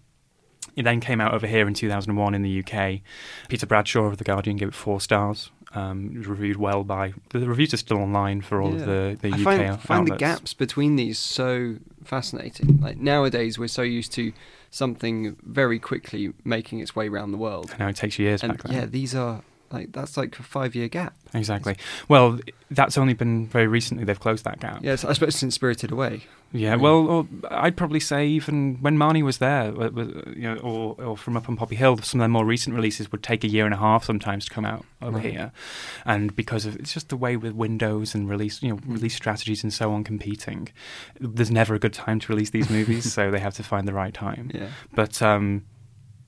It 0.76 0.84
then 0.84 1.00
came 1.00 1.20
out 1.20 1.34
over 1.34 1.48
here 1.48 1.68
in 1.68 1.74
2001 1.74 2.36
in 2.36 2.42
the 2.44 2.50
UK. 2.64 3.02
Peter 3.48 3.66
Bradshaw 3.66 4.04
of 4.06 4.18
The 4.18 4.24
Guardian 4.24 4.58
gave 4.58 4.68
it 4.68 4.74
four 4.76 5.02
stars. 5.02 5.50
Um, 5.74 6.12
it 6.14 6.18
was 6.20 6.28
reviewed 6.28 6.58
well 6.58 6.84
by 6.84 7.14
the 7.30 7.48
reviews 7.48 7.74
are 7.74 7.78
still 7.78 7.98
online 7.98 8.42
for 8.42 8.62
all 8.62 8.74
of 8.74 8.80
the, 8.86 9.18
the 9.22 9.30
I 9.30 9.32
UK 9.38 9.40
find, 9.44 9.62
outlets. 9.64 9.86
find 9.86 10.08
the 10.08 10.16
gaps 10.16 10.54
between 10.54 10.96
these 10.96 11.18
so 11.20 11.78
fascinating. 12.04 12.80
Like 12.80 12.98
nowadays, 12.98 13.58
we're 13.60 13.68
so 13.68 13.82
used 13.82 14.12
to 14.14 14.32
something 14.70 15.36
very 15.44 15.80
quickly 15.80 16.34
making 16.46 16.80
its 16.80 16.96
way 16.96 17.08
around 17.10 17.32
the 17.32 17.38
world. 17.38 17.74
I 17.74 17.78
know 17.84 17.88
it 17.90 17.96
takes 17.96 18.18
years 18.20 18.44
And 18.44 18.54
back 18.54 18.64
then. 18.64 18.74
yeah, 18.74 18.86
these 18.86 19.14
are 19.16 19.42
like 19.72 19.92
that's 19.92 20.18
like 20.18 20.38
a 20.40 20.44
five 20.44 20.76
year 20.76 20.88
gap. 20.88 21.14
Exactly. 21.34 21.76
Well, 22.08 22.40
that's 22.72 22.98
only 22.98 23.14
been 23.14 23.48
very 23.48 23.68
recently 23.68 24.04
they've 24.06 24.20
closed 24.20 24.44
that 24.46 24.60
gap. 24.60 24.80
Yes, 24.84 25.04
I 25.06 25.14
suppose 25.14 25.36
since 25.36 25.56
Spirited 25.56 25.92
Away. 25.92 26.24
Yeah, 26.54 26.76
well, 26.76 27.06
or 27.10 27.28
I'd 27.52 27.76
probably 27.76 28.00
say 28.00 28.26
even 28.28 28.78
when 28.82 28.98
Marnie 28.98 29.22
was 29.22 29.40
there, 29.40 29.64
uh, 29.78 29.90
you 30.34 30.44
know, 30.44 30.56
or, 30.64 30.96
or 31.04 31.18
from 31.18 31.36
Up 31.36 31.50
on 31.50 31.58
Poppy 31.58 31.76
Hill, 31.76 31.98
some 31.98 32.22
of 32.22 32.24
their 32.24 32.30
more 32.30 32.46
recent 32.46 32.74
releases 32.74 33.12
would 33.12 33.22
take 33.22 33.44
a 33.44 33.50
year 33.50 33.66
and 33.66 33.74
a 33.74 33.78
half 33.78 34.06
sometimes 34.06 34.46
to 34.46 34.52
come 34.52 34.64
out 34.64 34.86
over 35.02 35.18
Right. 35.18 35.26
here, 35.34 35.52
and 36.06 36.34
because 36.38 36.66
of 36.66 36.78
it's 36.78 36.94
just 36.94 37.10
the 37.10 37.18
way 37.18 37.36
with 37.36 37.52
Windows 37.54 38.16
and 38.16 38.30
release, 38.30 38.64
you 38.64 38.70
know, 38.70 38.78
Mm. 38.78 38.94
release 38.94 39.16
strategies 39.16 39.62
and 39.64 39.74
so 39.74 39.92
on 39.92 40.06
competing, 40.06 40.70
there's 41.20 41.52
never 41.52 41.76
a 41.76 41.80
good 41.80 41.94
time 41.94 42.18
to 42.22 42.32
release 42.32 42.52
these 42.52 42.70
movies, 42.70 43.12
so 43.14 43.30
they 43.30 43.40
have 43.40 43.56
to 43.56 43.64
find 43.64 43.86
the 43.86 43.94
right 43.94 44.14
time. 44.14 44.50
Yeah. 44.54 44.68
But 44.96 45.22
um, 45.22 45.66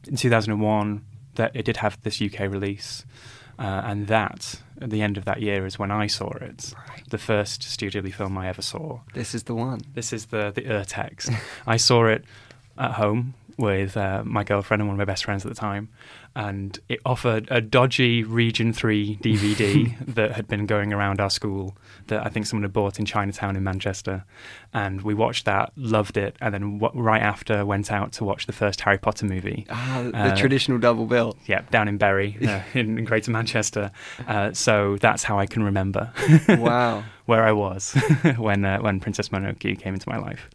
in 0.05 0.17
2001, 0.17 1.05
that 1.35 1.55
it 1.55 1.65
did 1.65 1.77
have 1.77 2.01
this 2.03 2.21
UK 2.21 2.41
release, 2.41 3.05
uh, 3.57 3.81
and 3.85 4.07
that 4.07 4.61
at 4.81 4.89
the 4.89 5.01
end 5.01 5.17
of 5.17 5.25
that 5.25 5.41
year 5.41 5.65
is 5.65 5.77
when 5.77 5.91
I 5.91 6.07
saw 6.07 6.31
it, 6.31 6.73
the 7.09 7.17
first 7.17 7.63
Studio 7.63 8.01
Ghibli 8.01 8.13
film 8.13 8.37
I 8.37 8.47
ever 8.47 8.61
saw. 8.61 8.99
This 9.13 9.35
is 9.35 9.43
the 9.43 9.55
one. 9.55 9.81
This 9.93 10.13
is 10.13 10.27
the 10.27 10.51
the 10.53 10.61
Urtext. 10.61 11.35
I 11.67 11.77
saw 11.77 12.05
it 12.05 12.23
at 12.77 12.93
home 12.93 13.33
with 13.59 13.95
uh, 13.97 14.23
my 14.25 14.43
girlfriend 14.43 14.81
and 14.81 14.87
one 14.87 14.95
of 14.95 14.97
my 14.97 15.05
best 15.11 15.25
friends 15.25 15.45
at 15.45 15.49
the 15.49 15.55
time, 15.59 15.89
and 16.35 16.79
it 16.87 16.99
offered 17.05 17.47
a 17.51 17.59
dodgy 17.59 18.23
Region 18.23 18.71
Three 18.73 19.17
DVD 19.17 19.93
that 20.15 20.31
had 20.31 20.47
been 20.47 20.65
going 20.65 20.93
around 20.93 21.19
our 21.19 21.29
school 21.29 21.77
that 22.07 22.25
I 22.25 22.29
think 22.29 22.45
someone 22.45 22.63
had 22.63 22.73
bought 22.73 22.97
in 22.99 23.05
Chinatown 23.05 23.55
in 23.57 23.63
Manchester, 23.63 24.23
and 24.73 25.01
we 25.01 25.13
watched 25.13 25.43
that, 25.45 25.73
loved 25.75 26.15
it, 26.17 26.37
and 26.39 26.53
then 26.53 26.79
w- 26.79 27.01
right 27.01 27.21
after 27.21 27.65
went 27.65 27.91
out 27.91 28.13
to 28.13 28.23
watch 28.23 28.45
the 28.45 28.53
first 28.53 28.79
Harry 28.81 28.97
Potter 28.97 29.25
movie. 29.25 29.65
Ah, 29.69 30.03
the 30.11 30.17
Uh, 30.17 30.35
traditional 30.35 30.77
double 30.79 31.05
bill. 31.05 31.37
Yeah, 31.45 31.61
down 31.69 31.87
in 31.89 31.97
Bury, 31.97 32.37
uh, 32.47 32.61
in, 32.73 32.97
in 32.97 33.03
Greater 33.05 33.31
Manchester. 33.31 33.91
Uh, 34.27 34.53
so 34.53 34.97
that's 35.01 35.23
how 35.23 35.37
I 35.37 35.45
can 35.45 35.63
remember. 35.63 36.11
Wow. 36.47 37.03
where 37.25 37.43
I 37.43 37.51
was 37.51 37.93
when 38.37 38.63
uh, 38.65 38.79
when 38.79 38.99
Princess 38.99 39.29
Mononoke 39.29 39.79
came 39.79 39.93
into 39.93 40.09
my 40.09 40.17
life. 40.17 40.49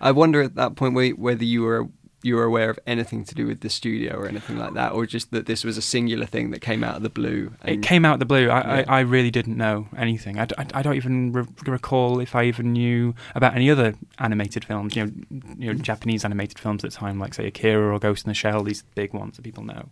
I 0.00 0.12
wonder 0.12 0.42
at 0.42 0.54
that 0.54 0.76
point 0.76 0.94
whether 1.18 1.44
you 1.44 1.62
were 1.62 1.88
you 2.22 2.36
were 2.36 2.44
aware 2.44 2.70
of 2.70 2.78
anything 2.86 3.24
to 3.24 3.34
do 3.34 3.46
with 3.46 3.60
the 3.60 3.70
studio 3.70 4.16
or 4.16 4.26
anything 4.26 4.58
like 4.58 4.74
that, 4.74 4.92
or 4.92 5.06
just 5.06 5.30
that 5.30 5.46
this 5.46 5.64
was 5.64 5.76
a 5.76 5.82
singular 5.82 6.26
thing 6.26 6.50
that 6.50 6.60
came 6.60 6.84
out 6.84 6.96
of 6.96 7.02
the 7.02 7.08
blue. 7.08 7.52
It 7.64 7.82
came 7.82 8.04
out 8.04 8.14
of 8.14 8.18
the 8.20 8.26
blue. 8.26 8.48
I, 8.50 8.60
Yeah. 8.60 8.84
I, 8.88 8.98
I 8.98 9.00
really 9.00 9.30
didn't 9.30 9.56
know 9.56 9.88
anything. 9.96 10.38
I 10.38 10.46
don't 10.82 10.96
even 10.96 11.32
re- 11.32 11.46
recall 11.66 12.20
if 12.20 12.34
I 12.34 12.44
even 12.44 12.72
knew 12.72 13.14
about 13.34 13.54
any 13.54 13.70
other 13.70 13.94
animated 14.18 14.64
films. 14.64 14.96
You 14.96 15.06
know, 15.06 15.12
you 15.58 15.72
know, 15.72 15.74
Japanese 15.74 16.24
animated 16.24 16.58
films 16.58 16.84
at 16.84 16.90
the 16.90 16.96
time, 16.96 17.18
like 17.18 17.34
say 17.34 17.46
Akira 17.46 17.94
or 17.94 17.98
Ghost 17.98 18.26
in 18.26 18.30
the 18.30 18.34
Shell. 18.34 18.64
These 18.64 18.82
big 18.94 19.14
ones 19.14 19.36
that 19.36 19.42
people 19.42 19.64
know. 19.64 19.88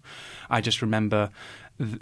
I 0.51 0.61
just 0.61 0.83
remember 0.83 1.31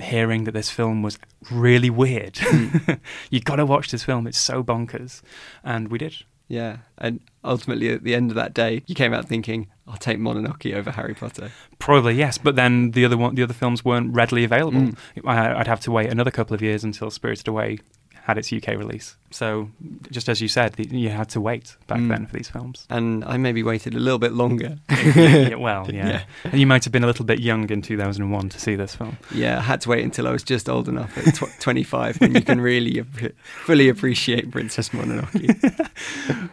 hearing 0.01 0.45
that 0.45 0.53
this 0.53 0.71
film 0.71 1.03
was 1.03 1.19
really 1.51 1.91
weird. 1.91 2.39
Hmm. 2.41 2.95
You've 3.31 3.45
got 3.45 3.57
to 3.57 3.67
watch 3.67 3.91
this 3.91 4.05
film. 4.05 4.27
It's 4.27 4.39
so 4.39 4.65
bonkers, 4.65 5.23
and 5.63 5.89
we 5.89 5.99
did. 5.99 6.25
Yeah, 6.49 6.79
and 6.99 7.21
ultimately 7.45 7.91
at 7.91 8.05
the 8.05 8.15
end 8.15 8.31
of 8.31 8.37
that 8.37 8.55
day, 8.55 8.83
you 8.87 8.95
came 8.95 9.13
out 9.13 9.27
thinking, 9.27 9.69
"I'll 9.89 9.97
take 9.97 10.19
Mononoke 10.19 10.73
over 10.75 10.93
Harry 10.93 11.15
Potter." 11.15 11.51
Probably 11.79 12.15
yes, 12.15 12.39
but 12.39 12.55
then 12.55 12.93
the 12.93 13.05
other 13.05 13.17
one, 13.17 13.35
the 13.35 13.43
other 13.43 13.55
films 13.55 13.85
weren't 13.85 14.15
readily 14.15 14.45
available. 14.45 14.81
Mm. 14.81 14.97
I'd 15.27 15.67
have 15.67 15.81
to 15.81 15.91
wait 15.91 16.11
another 16.11 16.31
couple 16.31 16.55
of 16.55 16.63
years 16.63 16.85
until 16.85 17.11
Spirited 17.11 17.49
Away 17.49 17.81
had 18.27 18.39
its 18.39 18.53
UK 18.53 18.69
release. 18.77 19.17
So, 19.31 19.71
just 20.11 20.29
as 20.29 20.41
you 20.41 20.49
said, 20.49 20.75
you 20.79 21.11
had 21.11 21.29
to 21.31 21.41
wait 21.41 21.77
back 21.87 22.01
Mm. 22.01 22.09
then 22.09 22.27
for 22.27 22.37
these 22.37 22.49
films. 22.49 22.85
And 22.91 23.25
I 23.25 23.37
maybe 23.37 23.63
waited 23.63 23.95
a 23.95 24.01
little 24.01 24.19
bit 24.19 24.33
longer. 24.33 24.79
yeah, 24.91 25.55
well, 25.55 25.87
yeah. 25.93 26.09
Yeah. 26.09 26.23
and 26.45 26.59
you 26.61 26.67
might 26.67 26.83
have 26.85 26.93
been 26.93 27.05
a 27.05 27.07
little 27.07 27.25
bit 27.25 27.39
young 27.39 27.71
in 27.71 27.83
2001 27.83 28.49
to 28.49 28.59
see 28.61 28.75
this 28.75 28.97
film. 28.97 29.17
Yeah, 29.33 29.59
I 29.59 29.63
had 29.63 29.81
to 29.83 29.89
wait 29.91 30.03
until 30.05 30.27
I 30.27 30.33
was 30.33 30.43
just 30.43 30.69
old 30.69 30.89
enough 30.89 31.17
at 31.19 31.37
tw- 31.37 31.51
25 31.61 32.21
when 32.21 32.35
you 32.35 32.41
can 32.43 32.61
really 32.61 32.99
ap- 32.99 33.33
fully 33.65 33.89
appreciate 33.89 34.51
Princess 34.51 34.89
Mononoke. 34.89 35.89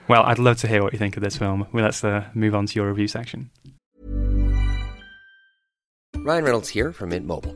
Well, 0.07 0.21
I'd 0.23 0.37
love 0.39 0.57
to 0.57 0.67
hear 0.67 0.83
what 0.83 0.93
you 0.93 0.99
think 0.99 1.17
of 1.17 1.23
this 1.23 1.37
film. 1.37 1.65
Well, 1.71 1.83
let's 1.85 2.03
uh, 2.03 2.25
move 2.35 2.53
on 2.53 2.67
to 2.67 2.75
your 2.75 2.87
review 2.89 3.07
section. 3.07 3.49
Ryan 6.17 6.43
Reynolds 6.45 6.69
here 6.69 6.91
from 6.93 7.09
Mint 7.09 7.25
Mobile. 7.25 7.55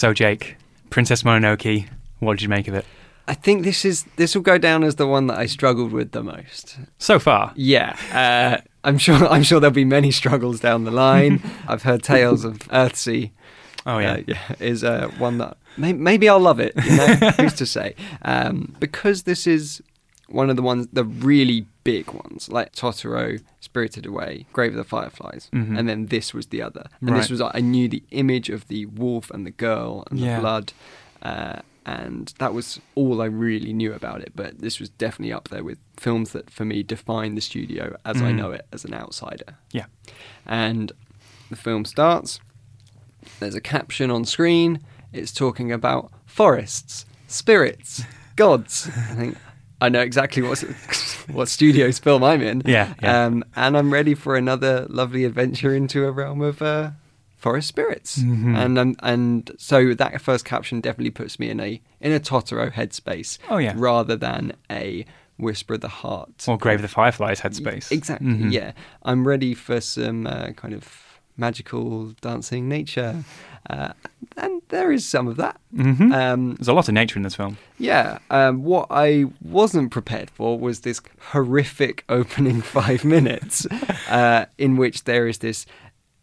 So, 0.00 0.14
Jake, 0.14 0.56
Princess 0.88 1.24
Mononoke, 1.24 1.86
what 2.20 2.32
did 2.38 2.42
you 2.42 2.48
make 2.48 2.68
of 2.68 2.72
it? 2.74 2.86
I 3.28 3.34
think 3.34 3.64
this 3.64 3.84
is 3.84 4.04
this 4.16 4.34
will 4.34 4.40
go 4.40 4.56
down 4.56 4.82
as 4.82 4.94
the 4.94 5.06
one 5.06 5.26
that 5.26 5.36
I 5.36 5.44
struggled 5.44 5.92
with 5.92 6.12
the 6.12 6.22
most. 6.22 6.78
So 6.96 7.18
far, 7.18 7.52
Yeah, 7.54 7.94
uh, 8.10 8.62
I'm 8.82 8.96
sure. 8.96 9.28
I'm 9.28 9.42
sure 9.42 9.60
there'll 9.60 9.74
be 9.74 9.84
many 9.84 10.10
struggles 10.10 10.58
down 10.58 10.84
the 10.84 10.90
line. 10.90 11.42
I've 11.68 11.82
heard 11.82 12.02
tales 12.02 12.46
of 12.46 12.60
Earthsea. 12.70 13.30
Oh, 13.84 13.98
yeah. 13.98 14.12
uh, 14.12 14.22
yeah, 14.26 14.38
is 14.58 14.82
uh, 14.84 15.10
one 15.18 15.36
that 15.36 15.58
may, 15.76 15.92
maybe 15.92 16.30
I'll 16.30 16.40
love 16.40 16.60
it. 16.60 16.72
You 16.82 16.96
know? 16.96 17.06
Who's 17.36 17.52
to 17.56 17.66
say? 17.66 17.94
Um, 18.22 18.74
because 18.80 19.24
this 19.24 19.46
is 19.46 19.82
one 20.30 20.50
of 20.50 20.56
the 20.56 20.62
ones, 20.62 20.88
the 20.92 21.04
really 21.04 21.66
big 21.84 22.10
ones, 22.12 22.48
like 22.48 22.72
Totoro, 22.74 23.42
Spirited 23.60 24.06
Away, 24.06 24.46
Grave 24.52 24.72
of 24.72 24.76
the 24.76 24.84
Fireflies, 24.84 25.48
Mhm. 25.52 25.78
and 25.78 25.88
then 25.88 26.06
this 26.06 26.32
was 26.34 26.46
the 26.48 26.62
other. 26.62 26.86
And 27.00 27.10
Right. 27.10 27.18
this 27.18 27.30
was 27.30 27.40
I 27.40 27.60
knew 27.60 27.88
the 27.88 28.02
image 28.10 28.48
of 28.48 28.68
the 28.68 28.86
wolf 28.86 29.30
and 29.30 29.44
the 29.46 29.50
girl 29.50 30.04
and 30.10 30.18
Yeah. 30.20 30.36
the 30.36 30.40
blood. 30.40 30.72
Uh, 31.22 31.60
and 31.86 32.32
that 32.38 32.52
was 32.54 32.78
all 32.94 33.20
I 33.20 33.26
really 33.26 33.72
knew 33.72 33.92
about 33.92 34.20
it. 34.20 34.32
But 34.36 34.60
this 34.60 34.78
was 34.78 34.88
definitely 34.90 35.32
up 35.32 35.48
there 35.48 35.64
with 35.64 35.78
films 35.96 36.30
that, 36.32 36.50
for 36.50 36.64
me, 36.64 36.82
define 36.82 37.34
the 37.34 37.40
studio 37.40 37.96
as 38.04 38.20
I 38.22 38.32
Mm. 38.32 38.36
know 38.36 38.50
it 38.52 38.66
as 38.72 38.84
an 38.84 38.94
outsider. 38.94 39.56
Yeah. 39.72 39.86
And 40.46 40.92
the 41.48 41.56
film 41.56 41.84
starts. 41.84 42.38
There's 43.40 43.54
a 43.54 43.60
caption 43.60 44.10
on 44.10 44.24
screen. 44.24 44.80
It's 45.12 45.32
talking 45.32 45.72
about 45.72 46.12
forests, 46.26 47.04
spirits, 47.26 48.04
gods. 48.36 48.86
I 48.88 49.14
think 49.14 49.36
I 49.80 49.88
know 49.88 50.00
exactly 50.00 50.42
what 50.42 50.60
what 51.32 51.48
studio's 51.48 51.98
film 51.98 52.22
I'm 52.22 52.42
in. 52.42 52.62
Yeah, 52.66 52.94
yeah. 53.02 53.26
Um, 53.26 53.44
and 53.56 53.76
I'm 53.76 53.92
ready 53.92 54.14
for 54.14 54.36
another 54.36 54.86
lovely 54.88 55.24
adventure 55.24 55.74
into 55.74 56.06
a 56.06 56.10
realm 56.10 56.42
of 56.42 56.60
uh, 56.62 56.90
forest 57.36 57.68
spirits. 57.68 58.18
Mm-hmm. 58.18 58.56
And 58.56 58.78
um, 58.78 58.96
and 59.02 59.50
so 59.58 59.94
that 59.94 60.20
first 60.20 60.44
caption 60.44 60.80
definitely 60.80 61.10
puts 61.10 61.38
me 61.38 61.50
in 61.50 61.60
a 61.60 61.80
in 62.00 62.12
a 62.12 62.20
Totoro 62.20 62.72
headspace. 62.72 63.38
Oh, 63.48 63.58
yeah. 63.58 63.74
Rather 63.76 64.16
than 64.16 64.52
a 64.70 65.06
Whisper 65.38 65.74
of 65.74 65.80
the 65.80 65.88
Heart 65.88 66.44
Or 66.46 66.58
Grave 66.58 66.76
of 66.76 66.82
the 66.82 66.88
Fireflies 66.88 67.40
headspace. 67.40 67.90
Exactly. 67.90 68.28
Mhm. 68.28 68.52
Yeah, 68.52 68.72
I'm 69.02 69.26
ready 69.26 69.54
for 69.54 69.80
some 69.80 70.26
uh, 70.26 70.50
kind 70.52 70.74
of 70.74 71.20
magical 71.36 72.08
dancing 72.20 72.68
nature, 72.68 73.24
uh, 73.68 73.92
and 74.36 74.62
there 74.68 74.90
is 74.92 75.06
some 75.06 75.28
of 75.28 75.36
that. 75.36 75.60
Mhm. 75.74 76.14
Um, 76.14 76.54
There's 76.54 76.68
a 76.68 76.72
lot 76.72 76.88
of 76.88 76.94
nature 76.94 77.18
in 77.18 77.22
this 77.24 77.34
film. 77.34 77.58
yeah. 77.78 78.18
Um, 78.30 78.62
what 78.64 78.86
I 78.90 79.26
wasn't 79.42 79.90
prepared 79.90 80.30
for 80.30 80.58
was 80.58 80.80
this 80.80 81.00
horrific 81.32 82.04
opening 82.08 82.62
five 82.62 83.04
minutes, 83.04 83.66
uh, 84.08 84.46
in 84.58 84.76
which 84.76 85.04
there 85.04 85.26
is 85.26 85.38
this 85.38 85.66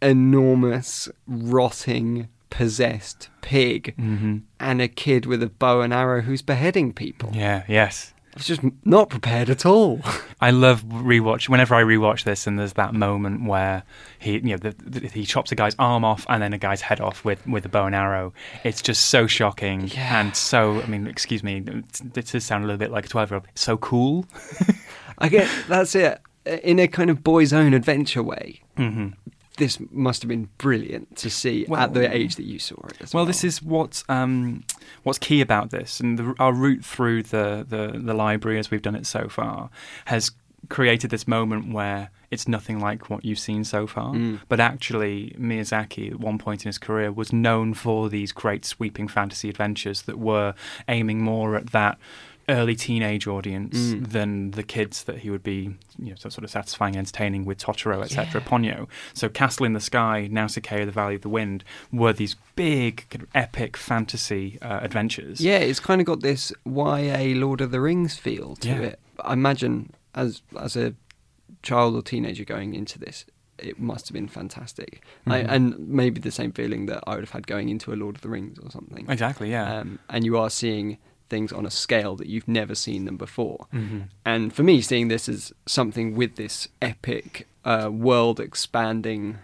enormous, 0.02 1.10
rotting, 1.28 2.28
possessed 2.50 3.30
pig 3.42 3.94
Mhm. 4.00 4.42
and 4.60 4.82
a 4.82 4.88
kid 4.88 5.26
with 5.26 5.44
a 5.44 5.48
bow 5.48 5.82
and 5.82 5.94
arrow 5.94 6.22
who's 6.22 6.42
beheading 6.42 6.94
people. 6.94 7.32
Yeah, 7.34 7.64
yes. 7.68 8.14
Was 8.38 8.46
just 8.48 8.62
not 8.86 9.10
prepared 9.10 9.50
at 9.50 9.66
all. 9.66 10.00
I 10.42 10.52
love 10.52 10.84
rewatch. 10.84 11.50
Whenever 11.50 11.74
I 11.76 11.82
rewatch 11.84 12.24
this, 12.24 12.46
and 12.46 12.60
there's 12.60 12.74
that 12.74 12.94
moment 12.94 13.46
where 13.48 13.84
he, 14.20 14.34
you 14.34 14.42
know, 14.42 14.58
the, 14.58 14.76
the, 14.80 15.08
he 15.08 15.26
chops 15.26 15.52
a 15.52 15.56
guy's 15.56 15.76
arm 15.80 16.06
off 16.06 16.26
and 16.30 16.42
then 16.44 16.54
a 16.54 16.58
guy's 16.60 16.82
head 16.82 17.02
off 17.02 17.26
with 17.26 17.46
with 17.48 17.66
a 17.66 17.70
bow 17.70 17.86
and 17.88 17.96
arrow. 17.96 18.34
It's 18.64 18.82
just 18.82 19.08
so 19.08 19.26
shocking 19.28 19.88
Yeah. 19.88 20.20
and 20.22 20.36
so. 20.36 20.82
I 20.82 20.86
mean, 20.86 21.08
excuse 21.08 21.44
me, 21.44 21.64
it 21.66 22.14
does 22.14 22.44
sound 22.44 22.64
a 22.64 22.68
little 22.68 22.78
bit 22.80 22.92
like 22.92 23.06
a 23.08 23.10
twelve 23.10 23.32
year 23.32 23.38
old. 23.40 23.48
So 23.56 23.78
cool. 23.78 24.26
I 25.18 25.30
get 25.30 25.50
that's 25.68 25.96
it. 25.96 26.22
In 26.64 26.80
a 26.80 26.88
kind 26.88 27.10
of 27.10 27.24
boy's 27.24 27.52
own 27.52 27.74
adventure 27.74 28.22
way, 28.24 28.62
hmm 28.78 29.08
this 29.58 29.78
must 29.92 30.22
have 30.22 30.30
been 30.30 30.50
brilliant 30.58 31.16
to 31.18 31.30
see 31.30 31.66
Well- 31.68 31.82
at 31.82 31.94
the 31.94 32.12
age 32.14 32.36
that 32.38 32.46
you 32.46 32.60
saw 32.60 32.76
it. 32.88 33.00
Well, 33.00 33.10
Well, 33.14 33.26
this 33.26 33.44
is 33.44 33.62
what 33.62 34.04
um, 34.08 34.64
what's 35.04 35.20
key 35.20 35.42
about 35.42 35.72
this, 35.72 36.00
and 36.00 36.18
the, 36.18 36.36
our 36.40 36.54
route 36.54 36.86
through 36.86 37.24
the, 37.24 37.66
the 37.68 38.00
the 38.00 38.14
library 38.14 38.60
as 38.60 38.72
we've 38.72 38.82
done 38.82 38.96
it 38.96 39.06
so 39.06 39.28
far 39.28 39.70
has 40.06 40.32
created 40.70 41.10
this 41.10 41.28
moment 41.28 41.72
where 41.72 42.10
it's 42.30 42.48
nothing 42.48 42.80
like 42.80 43.10
what 43.10 43.24
you've 43.24 43.40
seen 43.40 43.64
so 43.64 43.88
far. 43.88 44.14
Mm. 44.14 44.42
But 44.50 44.60
actually, 44.60 45.34
Miyazaki 45.40 46.12
at 46.12 46.20
one 46.20 46.38
point 46.38 46.66
in 46.66 46.70
his 46.70 46.78
career 46.78 47.12
was 47.12 47.32
known 47.32 47.74
for 47.74 48.10
these 48.10 48.32
great 48.34 48.66
sweeping 48.66 49.08
fantasy 49.08 49.50
adventures 49.50 50.02
that 50.04 50.20
were 50.20 50.54
aiming 50.90 51.22
more 51.22 51.56
at 51.56 51.72
that 51.72 51.98
early 52.50 52.76
teenage 52.76 53.28
audience 53.28 53.78
Mm. 53.78 54.08
than 54.12 54.52
the 54.52 54.64
kids 54.64 55.04
that 55.04 55.20
he 55.20 55.30
would 55.30 55.44
be 55.44 55.76
you 56.00 56.10
know 56.12 56.16
sort 56.16 56.44
of 56.44 56.50
satisfying 56.50 56.96
entertaining 56.96 57.44
with 57.46 57.58
Totoro 57.58 58.02
etc 58.04 58.40
Ponyo 58.42 58.88
so 59.14 59.28
Castle 59.28 59.66
in 59.66 59.74
the 59.74 59.80
Sky 59.82 60.28
Nausicaa 60.32 60.86
the 60.86 60.92
Valley 60.92 61.16
of 61.16 61.22
the 61.24 61.30
Wind 61.30 61.64
were 61.92 62.14
these 62.14 62.36
big 62.56 63.06
kind 63.10 63.24
of 63.24 63.30
epic 63.36 63.76
fantasy 63.76 64.58
uh, 64.62 64.80
adventures 64.82 65.42
yeah, 65.42 65.58
it's 65.58 65.80
kind 65.82 66.00
of 66.00 66.08
got 66.08 66.22
this 66.22 66.54
YA 66.66 67.34
Lord 67.36 67.60
of 67.62 67.72
the 67.72 67.82
Rings 67.82 68.18
feel 68.18 68.56
to 68.58 68.68
Yeah. 68.70 68.80
it. 68.82 69.00
I 69.24 69.34
imagine 69.34 69.92
as 70.16 70.42
as 70.58 70.76
a 70.78 70.94
child 71.64 71.96
or 71.96 72.02
teenager 72.02 72.46
going 72.46 72.74
into 72.74 72.98
this, 73.00 73.26
it 73.58 73.80
must 73.80 74.08
have 74.08 74.14
been 74.14 74.28
fantastic, 74.28 75.02
I, 75.26 75.42
Mhm. 75.42 75.46
and 75.50 75.80
maybe 75.90 76.22
the 76.22 76.32
same 76.32 76.52
feeling 76.54 76.86
that 76.86 77.04
I 77.08 77.16
would 77.16 77.22
have 77.26 77.32
had 77.32 77.46
going 77.48 77.68
into 77.70 77.92
a 77.92 77.96
Lord 77.96 78.16
of 78.16 78.22
the 78.22 78.30
Rings 78.30 78.58
or 78.60 78.70
something. 78.72 79.06
exactly 79.10 79.50
yeah 79.52 79.80
Um, 79.80 80.00
and 80.10 80.24
you 80.24 80.38
are 80.38 80.50
seeing 80.50 80.98
things 81.30 81.52
on 81.52 81.66
a 81.66 81.72
scale 81.72 82.16
that 82.16 82.28
you've 82.28 82.48
never 82.48 82.76
seen 82.76 83.06
them 83.06 83.18
before. 83.18 83.68
Mhm. 83.74 84.10
And 84.26 84.54
for 84.54 84.64
me, 84.64 84.82
seeing 84.82 85.08
this 85.08 85.28
as 85.30 85.54
something 85.66 86.16
with 86.16 86.36
this 86.36 86.68
epic, 86.82 87.48
uh, 87.66 87.90
world 87.92 88.40
expanding 88.40 89.38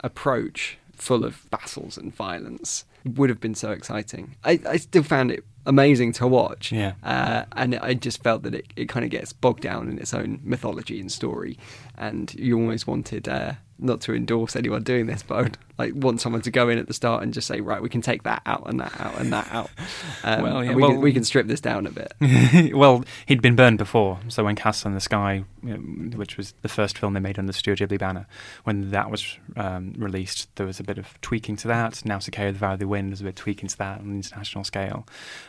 approach, 0.00 0.78
full 0.94 1.24
of 1.24 1.48
battles 1.50 1.98
and 1.98 2.14
violence, 2.14 2.84
would 3.04 3.28
have 3.30 3.40
been 3.40 3.54
so 3.54 3.70
exciting. 3.70 4.36
I, 4.44 4.60
I 4.68 4.76
still 4.76 5.02
found 5.02 5.30
it 5.30 5.44
amazing 5.66 6.12
to 6.14 6.26
watch. 6.26 6.72
Yeah. 6.72 6.92
Uh, 7.02 7.44
and 7.52 7.76
I 7.76 7.94
just 7.94 8.22
felt 8.22 8.42
that 8.42 8.54
it, 8.54 8.66
it 8.76 8.88
kind 8.88 9.04
of 9.04 9.10
gets 9.10 9.32
bogged 9.32 9.62
down 9.62 9.88
in 9.88 9.98
its 9.98 10.12
own 10.14 10.40
mythology 10.42 11.00
and 11.00 11.10
story. 11.10 11.58
And 11.96 12.32
you 12.34 12.56
almost 12.56 12.86
wanted, 12.86 13.28
uh, 13.28 13.52
not 13.78 14.00
to 14.02 14.14
endorse 14.14 14.54
anyone 14.56 14.82
doing 14.82 15.06
this, 15.06 15.22
but 15.22 15.34
I 15.34 15.42
would 15.42 15.58
like 15.78 15.92
want 15.96 16.20
someone 16.20 16.40
to 16.42 16.50
go 16.52 16.68
in 16.68 16.78
at 16.78 16.86
the 16.86 16.94
start 16.94 17.24
and 17.24 17.34
just 17.34 17.48
say, 17.48 17.60
right, 17.60 17.82
we 17.82 17.88
can 17.88 18.00
take 18.00 18.22
that 18.22 18.42
out 18.46 18.68
and 18.68 18.78
that 18.78 18.92
out 19.00 19.18
and 19.18 19.32
that 19.32 19.48
out. 19.52 19.70
Um, 20.22 20.42
Well, 20.42 20.64
yeah, 20.64 20.74
we, 20.74 20.82
well- 20.82 20.92
can, 20.92 21.00
we 21.02 21.12
can 21.12 21.24
strip 21.24 21.46
this 21.48 21.60
down 21.60 21.86
a 21.86 21.90
bit. 21.90 22.14
well, 22.74 23.04
he'd 23.26 23.42
been 23.42 23.56
burned 23.56 23.76
before. 23.78 24.20
So 24.28 24.42
when 24.44 24.56
Castle 24.56 24.88
in 24.88 24.94
the 24.94 25.00
Sky, 25.00 25.44
which 25.62 26.36
was 26.38 26.54
the 26.62 26.68
first 26.68 26.96
film 26.96 27.12
they 27.12 27.20
made 27.20 27.38
under 27.38 27.52
the 27.52 27.58
Studio 27.58 27.86
Ghibli 27.86 27.98
banner, 27.98 28.26
when 28.62 28.90
that 28.90 29.10
was 29.10 29.36
um, 29.56 29.92
released, 29.98 30.48
there 30.56 30.64
was 30.66 30.80
a 30.80 30.84
bit 30.84 30.96
of 30.98 31.20
tweaking 31.20 31.56
to 31.56 31.68
that. 31.68 32.02
Now, 32.06 32.14
Nausicaa, 32.14 32.46
The 32.46 32.58
Valley 32.58 32.74
of 32.74 32.78
the 32.80 32.88
Wind, 32.88 33.10
was 33.10 33.20
a 33.20 33.24
bit 33.24 33.30
of 33.30 33.34
tweaking 33.34 33.68
to 33.70 33.78
that 33.78 33.98
on 34.00 34.06
an 34.06 34.16
international 34.16 34.64
scale. 34.64 35.06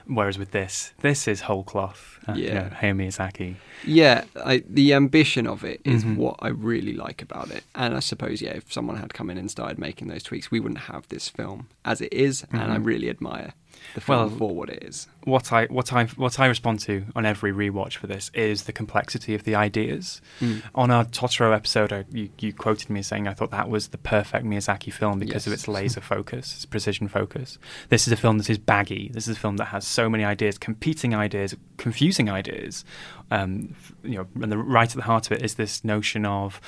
Whereas 0.08 0.38
with 0.38 0.52
this, 0.52 0.94
this 1.02 1.28
is 1.28 1.42
whole 1.42 1.64
cloth. 1.64 2.20
Uh, 2.28 2.34
you 2.34 2.46
Yeah. 2.46 2.54
know, 2.54 2.70
Hayao 2.82 2.96
Miyazaki. 2.96 3.56
Yeah, 3.84 4.24
I, 4.44 4.64
the 4.68 4.94
ambition 4.94 5.48
of 5.48 5.64
it 5.64 5.82
is 5.84 6.04
Mhm. 6.04 6.16
what 6.18 6.36
I 6.40 6.48
really 6.50 6.94
like 6.94 7.22
about 7.22 7.50
it. 7.52 7.64
And 7.76 7.96
I 7.96 8.00
suppose, 8.00 8.42
yeah, 8.42 8.52
if 8.52 8.72
someone 8.72 8.98
had 8.98 9.14
come 9.14 9.30
in 9.30 9.38
and 9.38 9.50
started 9.50 9.78
making 9.78 10.08
those 10.08 10.24
tweaks, 10.24 10.50
we 10.52 10.60
wouldn't 10.60 10.82
have 10.82 11.08
this 11.10 11.30
film 11.30 11.68
as 11.84 12.02
it 12.02 12.14
is. 12.14 12.46
And 12.52 12.72
I 12.72 12.78
Mhm. 12.78 12.86
really 12.86 13.10
admire 13.10 13.54
the 13.94 14.02
film 14.02 14.18
Well, 14.20 14.30
for 14.30 14.56
what 14.56 14.70
it 14.70 14.84
is. 14.84 15.08
What 15.26 15.52
I 15.52 15.66
what 15.66 15.92
I 15.92 16.06
what 16.06 16.40
I 16.40 16.46
respond 16.46 16.80
to 16.82 17.06
on 17.16 17.26
every 17.26 17.52
rewatch 17.52 17.98
for 17.98 18.08
this 18.08 18.32
is 18.34 18.64
the 18.64 18.72
complexity 18.72 19.36
of 19.36 19.44
the 19.44 19.56
ideas. 19.56 20.22
Mm. 20.40 20.64
On 20.76 20.92
our 20.92 21.04
Totoro 21.04 21.54
episode, 21.54 21.92
I, 21.92 22.06
you, 22.12 22.30
you 22.40 22.54
quoted 22.54 22.90
me 22.90 23.02
saying 23.02 23.28
I 23.28 23.34
thought 23.34 23.52
that 23.52 23.70
was 23.70 23.90
the 23.90 23.98
perfect 23.98 24.46
Miyazaki 24.46 24.94
film 24.94 25.20
because 25.20 25.48
of 25.48 25.54
its 25.54 25.68
laser 25.68 26.02
focus, 26.02 26.54
its 26.56 26.66
precision 26.66 27.08
focus. 27.08 27.58
This 27.90 28.08
is 28.08 28.14
a 28.14 28.18
film 28.18 28.38
that 28.38 28.50
is 28.50 28.60
baggy. 28.60 29.10
This 29.14 29.28
is 29.28 29.36
a 29.36 29.40
film 29.40 29.58
that 29.58 29.66
has 29.66 29.86
so 29.86 30.10
many 30.10 30.24
ideas, 30.24 30.58
competing 30.58 31.16
ideas, 31.16 31.56
confusing 31.78 32.30
ideas. 32.30 32.86
Um, 33.32 33.76
you 34.04 34.18
know, 34.18 34.28
and 34.42 34.52
the 34.52 34.58
right 34.58 34.90
at 34.90 34.96
the 34.96 35.02
heart 35.02 35.26
of 35.26 35.32
it 35.32 35.42
is 35.44 35.56
this 35.56 35.84
notion 35.84 36.26
of 36.26 36.62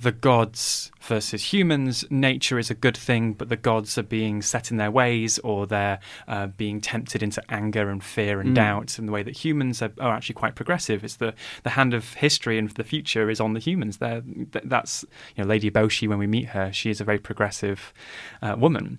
the 0.00 0.12
gods 0.12 0.90
versus 1.00 1.52
humans. 1.52 2.04
Nature 2.10 2.58
is 2.58 2.70
a 2.70 2.74
good 2.74 2.96
thing, 2.96 3.32
but 3.32 3.48
the 3.48 3.56
gods 3.56 3.96
are 3.96 4.02
being 4.02 4.42
set 4.42 4.70
in 4.70 4.76
their 4.76 4.90
ways, 4.90 5.38
or 5.38 5.66
they're 5.66 5.98
uh, 6.28 6.46
being 6.48 6.80
tempted 6.80 7.22
into 7.22 7.42
anger 7.48 7.90
and 7.94 8.04
fear 8.04 8.40
and 8.40 8.50
Mm. 8.50 8.54
doubt. 8.56 8.98
In 8.98 9.06
the 9.06 9.12
way 9.12 9.22
that 9.22 9.36
humans 9.44 9.80
are, 9.80 9.92
are 9.98 10.14
actually 10.14 10.34
quite 10.34 10.54
progressive. 10.54 11.02
It's 11.04 11.16
the 11.16 11.32
the 11.62 11.70
hand 11.70 11.94
of 11.94 12.14
history 12.14 12.58
and 12.58 12.68
the 12.70 12.84
future 12.84 13.30
is 13.30 13.40
on 13.40 13.54
the 13.54 13.60
humans. 13.60 13.96
There, 13.96 14.20
th- 14.52 14.64
that's 14.74 15.04
you 15.34 15.42
know 15.42 15.48
Lady 15.48 15.70
Boshi. 15.70 16.06
When 16.08 16.18
we 16.18 16.26
meet 16.26 16.48
her, 16.56 16.72
she 16.72 16.90
is 16.90 17.00
a 17.00 17.04
very 17.04 17.18
progressive 17.18 17.94
uh, 18.42 18.56
woman, 18.58 18.98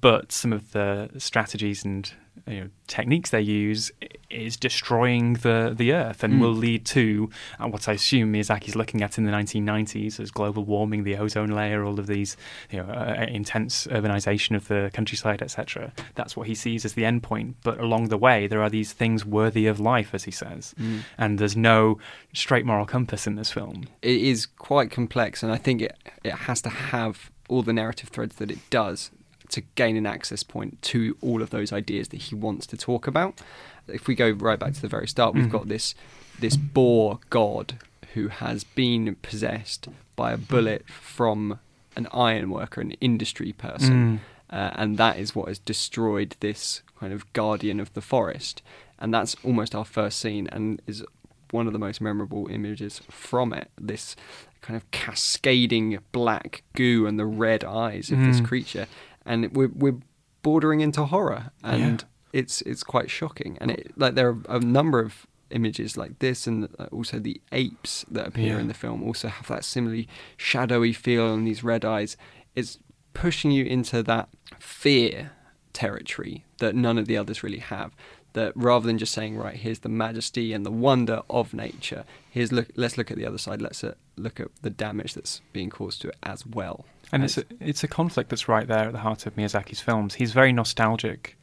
but 0.00 0.32
some 0.32 0.52
of 0.52 0.72
the 0.72 1.08
strategies 1.18 1.84
and 1.84 2.12
you 2.46 2.60
know, 2.60 2.68
techniques 2.86 3.30
they 3.30 3.40
use 3.40 3.92
is 4.30 4.56
destroying 4.56 5.34
the, 5.34 5.74
the 5.76 5.92
earth 5.92 6.24
and 6.24 6.34
Mm. 6.34 6.40
will 6.40 6.54
lead 6.54 6.86
to 6.86 7.28
uh, 7.60 7.68
what 7.68 7.88
I 7.88 7.92
assume 7.92 8.32
Miyazaki's 8.32 8.74
looking 8.74 9.02
at 9.02 9.18
in 9.18 9.24
the 9.24 9.30
1990s 9.30 10.18
as 10.18 10.30
global 10.30 10.64
warming, 10.64 11.04
the 11.04 11.16
ozone 11.18 11.50
layer, 11.50 11.84
all 11.84 12.00
of 12.00 12.06
these 12.06 12.36
you 12.70 12.78
know, 12.82 12.90
uh, 12.90 13.26
intense 13.28 13.86
urbanization 13.88 14.56
of 14.56 14.68
the 14.68 14.90
countryside, 14.94 15.42
etc. 15.42 15.92
That's 16.14 16.36
what 16.36 16.46
he 16.46 16.54
sees 16.54 16.84
as 16.84 16.94
the 16.94 17.04
end 17.04 17.22
point. 17.22 17.56
But 17.62 17.78
along 17.78 18.08
the 18.08 18.18
way, 18.18 18.46
there 18.46 18.62
are 18.62 18.70
these 18.70 18.92
things 18.92 19.24
worthy 19.26 19.66
of 19.66 19.78
life, 19.78 20.14
as 20.14 20.24
he 20.24 20.30
says. 20.30 20.74
And 21.18 21.38
there's 21.38 21.56
no 21.56 21.98
straight 22.32 22.64
moral 22.64 22.86
compass 22.86 23.26
in 23.26 23.36
this 23.36 23.50
film. 23.52 23.84
It 24.00 24.20
is 24.20 24.46
quite 24.46 24.90
complex, 24.90 25.42
and 25.42 25.52
I 25.52 25.56
think 25.58 25.82
it, 25.82 25.96
it 26.24 26.32
has 26.32 26.62
to 26.62 26.70
have 26.70 27.30
all 27.48 27.62
the 27.62 27.72
narrative 27.74 28.08
threads 28.08 28.36
that 28.36 28.50
it 28.50 28.58
does 28.70 29.10
to 29.52 29.60
gain 29.76 29.96
an 29.96 30.06
access 30.06 30.42
point 30.42 30.80
to 30.82 31.16
all 31.20 31.40
of 31.42 31.50
those 31.50 31.72
ideas 31.72 32.08
that 32.08 32.16
he 32.22 32.34
wants 32.34 32.66
to 32.68 32.76
talk 32.76 33.06
about. 33.06 33.40
If 33.88 34.06
we 34.06 34.14
go 34.14 34.30
right 34.30 34.58
back 34.58 34.74
to 34.74 34.80
the 34.82 34.88
very 34.88 35.06
start, 35.08 35.34
we've 35.34 35.46
Mhm. 35.46 35.50
got 35.50 35.68
this 35.68 35.94
this 36.40 36.56
boar 36.56 37.20
god 37.30 37.78
who 38.14 38.28
has 38.28 38.64
been 38.64 39.14
possessed 39.22 39.86
by 40.16 40.32
a 40.32 40.36
bullet 40.38 40.84
from 40.88 41.58
an 41.94 42.08
iron 42.12 42.50
worker, 42.50 42.80
an 42.80 42.92
industry 43.00 43.52
person, 43.52 44.20
uh, 44.50 44.70
and 44.74 44.96
that 44.98 45.18
is 45.18 45.34
what 45.36 45.48
has 45.48 45.58
destroyed 45.58 46.34
this 46.40 46.82
kind 46.98 47.12
of 47.12 47.30
guardian 47.32 47.78
of 47.78 47.92
the 47.94 48.00
forest. 48.00 48.62
And 48.98 49.12
that's 49.12 49.36
almost 49.44 49.74
our 49.74 49.84
first 49.84 50.18
scene, 50.18 50.48
and 50.50 50.80
is 50.86 51.04
one 51.50 51.66
of 51.66 51.72
the 51.74 51.78
most 51.78 52.00
memorable 52.00 52.48
images 52.48 53.02
from 53.10 53.52
it. 53.52 53.70
This 53.78 54.16
kind 54.62 54.76
of 54.76 54.90
cascading 54.90 55.98
black 56.12 56.62
goo 56.74 57.06
and 57.06 57.18
the 57.18 57.26
red 57.26 57.62
eyes 57.64 58.10
of 58.10 58.18
this 58.24 58.40
Mm. 58.40 58.44
creature, 58.44 58.86
and 59.26 59.54
we're 59.54 59.70
we're 59.74 59.98
bordering 60.42 60.80
into 60.80 61.04
horror. 61.04 61.50
And 61.62 62.04
it's 62.32 62.62
it's 62.62 62.82
quite 62.82 63.10
shocking, 63.10 63.58
and 63.60 63.70
it 63.70 63.92
like 63.96 64.14
there 64.14 64.28
are 64.30 64.38
a 64.48 64.60
number 64.60 65.00
of 65.00 65.26
images 65.50 65.96
like 65.96 66.18
this, 66.20 66.46
and 66.46 66.68
uh, 66.78 66.86
also 66.90 67.18
the 67.18 67.40
apes 67.52 68.04
that 68.10 68.26
appear 68.28 68.54
Yeah. 68.54 68.60
in 68.60 68.68
the 68.68 68.74
film 68.74 69.02
also 69.02 69.28
have 69.28 69.48
that 69.48 69.64
similarly 69.64 70.08
shadowy 70.36 70.92
feel 70.94 71.34
and 71.34 71.46
these 71.46 71.62
red 71.62 71.84
eyes. 71.84 72.16
It's 72.54 72.78
pushing 73.14 73.50
you 73.50 73.64
into 73.66 74.02
that 74.04 74.28
fear 74.58 75.32
territory 75.72 76.44
that 76.58 76.74
none 76.74 76.98
of 76.98 77.06
the 77.06 77.16
others 77.16 77.42
really 77.42 77.58
have. 77.58 77.94
That 78.34 78.52
rather 78.56 78.86
than 78.86 78.96
just 78.96 79.12
saying, 79.12 79.36
right, 79.36 79.56
here's 79.56 79.80
the 79.80 79.90
majesty 79.90 80.54
and 80.54 80.64
the 80.64 80.70
wonder 80.70 81.20
of 81.28 81.52
nature, 81.52 82.04
here's 82.30 82.50
look, 82.50 82.68
let's 82.76 82.96
look 82.96 83.10
at 83.10 83.18
the 83.18 83.26
other 83.26 83.36
side. 83.36 83.60
Let's 83.60 83.84
uh, 83.84 83.92
look 84.16 84.40
at 84.40 84.48
the 84.62 84.70
damage 84.70 85.14
that's 85.14 85.40
being 85.52 85.70
caused 85.70 86.02
to 86.02 86.08
it 86.08 86.16
as 86.22 86.46
well. 86.46 86.84
And 87.12 87.24
it's 87.24 87.36
a, 87.38 87.44
it's 87.60 87.84
a 87.84 87.88
conflict 87.88 88.30
that's 88.30 88.48
right 88.48 88.66
there 88.66 88.86
at 88.86 88.92
the 88.92 88.98
heart 88.98 89.26
of 89.26 89.36
Miyazaki's 89.36 89.80
films. 89.80 90.14
He's 90.14 90.32
very 90.32 90.52
nostalgic 90.52 91.36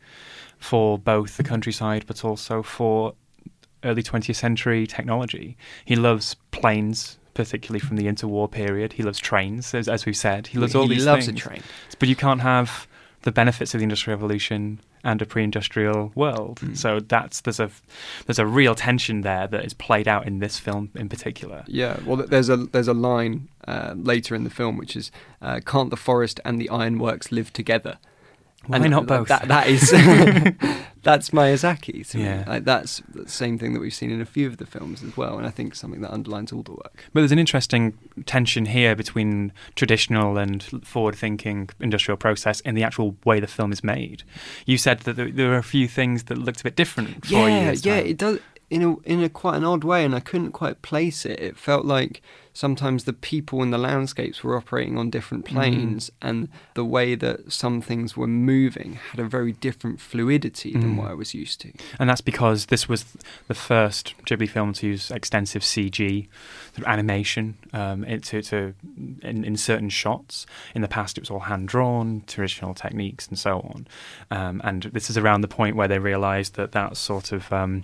for 0.58 0.98
both 0.98 1.38
the 1.38 1.44
countryside, 1.44 2.06
but 2.08 2.26
also 2.26 2.64
for 2.64 3.14
early 3.84 4.04
20th 4.04 4.36
century 4.36 4.86
technology. 4.88 5.56
He 5.86 5.96
loves 5.96 6.36
planes, 6.52 7.18
particularly 7.34 7.80
from 7.80 7.96
the 7.98 8.06
interwar 8.08 8.50
period. 8.52 8.94
He 8.94 9.04
loves 9.04 9.20
trains, 9.20 9.74
as, 9.74 9.88
as 9.88 10.06
we've 10.06 10.18
said. 10.18 10.48
He 10.48 10.58
loves 10.58 10.76
all 10.76 10.84
He 10.88 10.96
these 10.96 11.06
loves 11.06 11.28
a 11.28 11.32
things. 11.32 11.42
train. 11.42 11.64
But 12.00 12.10
you 12.10 12.16
can't 12.16 12.42
have 12.42 12.88
the 13.24 13.32
benefits 13.32 13.74
of 13.74 13.80
the 13.80 13.84
industrial 13.84 14.18
revolution 14.18 14.80
and 15.04 15.22
a 15.22 15.26
pre-industrial 15.26 16.12
world. 16.16 16.60
Hmm. 16.60 16.74
So 16.74 17.00
that's 17.00 17.42
there's 17.42 17.60
a 17.60 17.70
there's 18.26 18.40
a 18.40 18.46
real 18.46 18.76
tension 18.76 19.22
there 19.22 19.48
that 19.48 19.66
is 19.66 19.74
played 19.74 20.08
out 20.08 20.28
in 20.28 20.40
this 20.40 20.60
film 20.60 20.92
in 20.96 21.10
particular. 21.10 21.64
Yeah, 21.68 22.00
well, 22.06 22.18
there's 22.18 22.50
a 22.50 22.58
there's 22.58 22.88
a 22.88 22.94
line 22.94 23.50
uh, 23.68 23.94
later 23.98 24.36
in 24.36 24.44
the 24.44 24.50
film 24.50 24.78
which 24.78 24.96
is, 24.96 25.12
uh, 25.42 25.60
"Can't 25.66 25.90
the 25.90 25.98
forest 25.98 26.40
and 26.46 26.60
the 26.60 26.70
ironworks 26.70 27.32
live 27.32 27.52
together?" 27.54 27.98
Why 28.70 28.78
And 28.78 28.92
not 28.92 29.08
both? 29.08 29.28
That, 29.30 29.48
that 29.48 29.68
is 29.68 29.90
that's 31.02 31.32
Miyazaki. 31.32 32.08
To 32.10 32.18
me. 32.18 32.24
Yeah. 32.24 32.44
Like, 32.46 32.66
that's 32.66 33.02
the 33.10 33.28
same 33.28 33.58
thing 33.58 33.74
that 33.74 33.80
we've 33.80 33.94
seen 33.94 34.12
in 34.12 34.22
a 34.22 34.26
few 34.26 34.46
of 34.46 34.58
the 34.58 34.68
films 34.68 35.02
as 35.02 35.18
well, 35.18 35.40
and 35.40 35.48
I 35.48 35.50
think 35.50 35.74
something 35.74 36.02
that 36.02 36.12
underlines 36.12 36.52
all 36.52 36.62
the 36.62 36.74
work. 36.74 37.04
But 37.12 37.22
there's 37.22 37.32
an 37.32 37.40
interesting 37.40 37.98
tension 38.28 38.68
here 38.68 38.96
between 38.96 39.52
traditional 39.74 40.38
and 40.38 40.64
forward-thinking 40.86 41.72
industrial 41.80 42.18
process 42.18 42.60
in 42.60 42.76
the 42.76 42.84
actual 42.84 43.16
way 43.26 43.40
the 43.40 43.48
film 43.48 43.72
is 43.72 43.84
made. 43.84 44.22
You 44.68 44.78
said 44.78 45.00
that 45.02 45.16
there, 45.16 45.32
there 45.32 45.50
were 45.50 45.58
a 45.58 45.64
few 45.64 45.88
things 45.88 46.26
that 46.26 46.38
looked 46.38 46.62
a 46.62 46.64
bit 46.64 46.76
different 46.76 47.26
for 47.26 47.34
yeah, 47.34 47.72
yeah, 47.72 47.96
time. 47.96 48.06
it 48.06 48.18
does 48.18 48.40
in 48.70 48.84
a 48.84 48.96
in 49.00 49.24
a 49.24 49.30
quite 49.30 49.58
an 49.58 49.64
odd 49.64 49.84
way, 49.84 50.06
and 50.06 50.14
I 50.14 50.20
couldn't 50.20 50.52
quite 50.52 50.84
place 50.84 51.26
it. 51.26 51.40
It 51.40 51.58
felt 51.58 51.86
like 51.86 52.22
sometimes 52.60 53.06
the 53.06 53.14
people 53.14 53.62
and 53.64 53.72
the 53.72 53.78
landscapes 53.78 54.44
were 54.44 54.58
operating 54.58 54.98
on 54.98 55.10
different 55.10 55.46
Mm. 55.46 55.52
planes, 55.54 56.12
and 56.22 56.50
the 56.74 56.84
way 56.84 57.16
that 57.16 57.54
some 57.54 57.80
things 57.80 58.18
were 58.18 58.28
moving 58.28 58.92
had 59.12 59.20
a 59.20 59.24
very 59.38 59.54
different 59.54 60.02
fluidity 60.02 60.74
than 60.74 60.92
Mm. 60.96 60.98
what 60.98 61.08
I 61.12 61.14
was 61.14 61.34
used 61.34 61.62
to. 61.62 61.70
And 62.00 62.10
that's 62.10 62.20
because 62.34 62.66
this 62.66 62.90
was 62.90 63.06
the 63.48 63.54
first 63.54 64.14
Ghibli 64.26 64.50
film 64.50 64.74
to 64.74 64.88
use 64.88 65.10
extensive 65.10 65.64
CG 65.64 66.28
sort 66.74 66.80
of 66.80 66.92
animation 66.96 67.56
um, 67.72 68.04
to, 68.30 68.42
to 68.42 68.74
in, 69.22 69.46
in 69.46 69.56
certain 69.56 69.90
shots. 69.90 70.46
In 70.76 70.82
the 70.82 70.88
past, 70.90 71.18
it 71.18 71.22
was 71.22 71.30
all 71.30 71.46
hand 71.52 71.70
drawn, 71.70 72.24
traditional 72.28 72.74
techniques, 72.74 73.26
and 73.30 73.40
so 73.40 73.60
on. 73.72 73.88
Um, 74.38 74.62
and 74.66 74.84
this 74.94 75.10
is 75.10 75.18
around 75.18 75.42
the 75.42 75.48
point 75.48 75.78
where 75.78 75.88
they 75.88 76.00
realised 76.00 76.56
that 76.56 76.74
that 76.74 76.98
sort 76.98 77.32
of 77.32 77.52
um, 77.54 77.84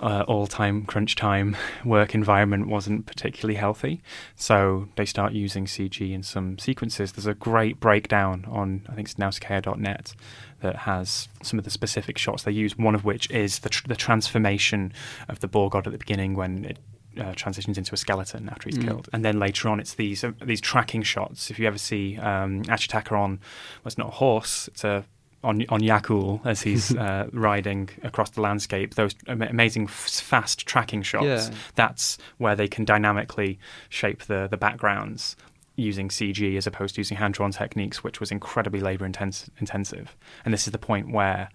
uh, 0.00 0.24
all-time 0.26 0.84
crunch 0.86 1.14
time 1.14 1.56
work 1.84 2.14
environment 2.14 2.66
wasn't 2.66 3.06
particularly 3.06 3.54
healthy. 3.56 3.91
So 4.36 4.88
they 4.96 5.04
start 5.04 5.32
using 5.32 5.66
CG 5.66 6.12
in 6.12 6.22
some 6.22 6.58
sequences. 6.58 7.12
There's 7.12 7.26
a 7.26 7.34
great 7.34 7.80
breakdown 7.80 8.46
on 8.48 8.86
I 8.88 8.94
think 8.94 9.08
it's 9.08 9.18
nausicaa.net 9.18 10.14
that 10.60 10.76
has 10.76 11.28
some 11.42 11.58
of 11.58 11.64
the 11.64 11.70
specific 11.70 12.16
shots 12.18 12.44
they 12.44 12.52
use. 12.52 12.78
One 12.78 12.94
of 12.94 13.04
which 13.04 13.30
is 13.30 13.58
the 13.60 13.68
tr- 13.68 13.88
the 13.88 13.96
transformation 13.96 14.92
of 15.28 15.40
the 15.40 15.48
boar 15.48 15.68
god 15.70 15.86
at 15.86 15.92
the 15.92 15.98
beginning 15.98 16.34
when 16.34 16.64
it. 16.64 16.78
Uh, 17.20 17.34
transitions 17.34 17.76
into 17.76 17.92
a 17.92 17.96
skeleton 17.98 18.48
after 18.48 18.70
he's 18.70 18.78
Mm. 18.78 18.84
killed, 18.86 19.08
and 19.12 19.22
then 19.22 19.38
later 19.38 19.68
on, 19.68 19.78
it's 19.78 19.92
these 19.92 20.24
uh, 20.24 20.32
these 20.42 20.62
tracking 20.62 21.02
shots. 21.02 21.50
If 21.50 21.58
you 21.58 21.66
ever 21.66 21.76
see 21.76 22.16
um, 22.16 22.62
Ashitaka 22.62 23.12
on, 23.12 23.32
well, 23.32 23.38
it's 23.84 23.98
not 23.98 24.08
a 24.08 24.12
horse; 24.12 24.66
it's 24.68 24.82
a 24.82 25.04
on 25.44 25.64
on 25.68 25.80
Yakul 25.80 26.44
as 26.44 26.62
he's 26.62 26.94
uh, 26.96 27.28
riding 27.32 27.88
across 28.02 28.30
the 28.30 28.40
landscape. 28.40 28.94
Those 28.94 29.14
amazing 29.26 29.84
f- 29.84 30.08
fast 30.10 30.66
tracking 30.66 31.02
shots. 31.02 31.24
Yeah. 31.24 31.50
That's 31.74 32.18
where 32.38 32.56
they 32.56 32.68
can 32.68 32.84
dynamically 32.84 33.58
shape 33.88 34.24
the 34.24 34.48
the 34.48 34.56
backgrounds 34.56 35.36
using 35.76 36.08
CG 36.08 36.56
as 36.56 36.66
opposed 36.66 36.94
to 36.94 37.00
using 37.00 37.16
hand 37.16 37.34
drawn 37.34 37.50
techniques, 37.50 38.04
which 38.04 38.20
was 38.20 38.30
incredibly 38.30 38.80
labor 38.80 39.06
intense, 39.06 39.48
intensive. 39.58 40.16
And 40.44 40.52
this 40.52 40.66
is 40.66 40.72
the 40.72 40.78
point 40.78 41.10
where 41.12 41.48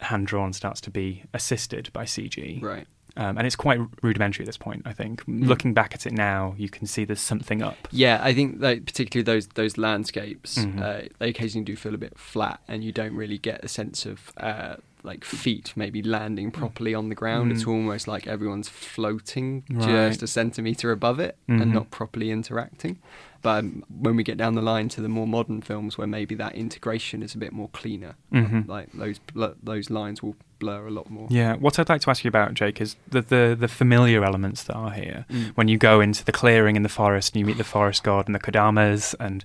hand 0.00 0.26
drawn 0.26 0.52
starts 0.52 0.80
to 0.82 0.90
be 0.90 1.24
assisted 1.34 1.92
by 1.92 2.04
CG. 2.04 2.62
Right. 2.62 2.86
Um, 3.16 3.36
and 3.36 3.46
it's 3.46 3.56
quite 3.56 3.80
rudimentary 4.02 4.44
at 4.44 4.46
this 4.46 4.56
point, 4.56 4.82
I 4.84 4.92
think. 4.92 5.22
Looking 5.26 5.74
back 5.74 5.92
at 5.94 6.06
it 6.06 6.12
now, 6.12 6.54
you 6.56 6.68
can 6.68 6.86
see 6.86 7.04
there's 7.04 7.20
something 7.20 7.62
up. 7.62 7.88
Yeah, 7.90 8.20
I 8.22 8.32
think 8.32 8.56
like, 8.60 8.86
particularly 8.86 9.24
those 9.24 9.48
those 9.48 9.76
landscapes, 9.76 10.58
Mhm. 10.58 10.80
uh, 10.80 11.08
they 11.18 11.30
occasionally 11.30 11.64
do 11.64 11.74
feel 11.74 11.94
a 11.94 11.98
bit 11.98 12.16
flat, 12.18 12.60
and 12.68 12.84
you 12.84 12.92
don't 12.92 13.14
really 13.14 13.38
get 13.38 13.64
a 13.64 13.68
sense 13.68 14.06
of 14.06 14.32
uh, 14.36 14.76
like 15.10 15.24
feet 15.24 15.72
maybe 15.82 16.00
landing 16.02 16.50
properly 16.50 16.94
on 16.94 17.08
the 17.08 17.14
ground. 17.22 17.50
It's 17.52 17.64
Mm. 17.64 17.72
almost 17.74 18.06
like 18.14 18.24
everyone's 18.34 18.68
floating 18.68 19.64
Right. 19.70 20.08
just 20.10 20.22
a 20.22 20.26
centimeter 20.26 20.90
above 20.92 21.18
it 21.28 21.34
Mhm. 21.48 21.62
and 21.62 21.72
not 21.72 21.90
properly 21.90 22.30
interacting. 22.30 22.94
But 23.40 23.58
um, 23.60 23.84
when 23.88 24.16
we 24.16 24.22
get 24.24 24.36
down 24.36 24.54
the 24.54 24.62
line 24.72 24.88
to 24.90 25.00
the 25.00 25.08
more 25.08 25.26
modern 25.26 25.60
films, 25.62 25.96
where 25.96 26.08
maybe 26.18 26.34
that 26.44 26.54
integration 26.56 27.22
is 27.22 27.34
a 27.34 27.38
bit 27.38 27.52
more 27.52 27.68
cleaner, 27.80 28.14
Mhm. 28.32 28.66
like 28.68 28.88
those 28.92 29.18
bl- 29.20 29.56
those 29.62 29.88
lines 29.90 30.22
will 30.24 30.36
blur 30.58 30.88
a 30.88 30.90
lot 30.90 31.08
more. 31.08 31.28
Yeah, 31.30 31.54
what 31.54 31.78
I'd 31.78 31.88
like 31.88 32.00
to 32.02 32.10
ask 32.10 32.24
you 32.24 32.28
about, 32.28 32.54
Jake, 32.54 32.80
is 32.80 32.96
the 33.14 33.22
the, 33.22 33.56
the 33.58 33.68
familiar 33.68 34.20
elements 34.24 34.60
that 34.64 34.74
are 34.74 34.90
here. 35.02 35.24
Mm. 35.30 35.52
When 35.54 35.68
you 35.68 35.78
go 35.78 36.00
into 36.00 36.22
the 36.24 36.32
clearing 36.32 36.74
in 36.76 36.82
the 36.82 36.88
forest 37.00 37.26
and 37.34 37.40
you 37.40 37.46
meet 37.46 37.58
the 37.58 37.72
forest 37.76 38.02
god 38.02 38.26
and 38.26 38.34
the 38.34 38.40
Kodamas, 38.46 39.14
and 39.20 39.44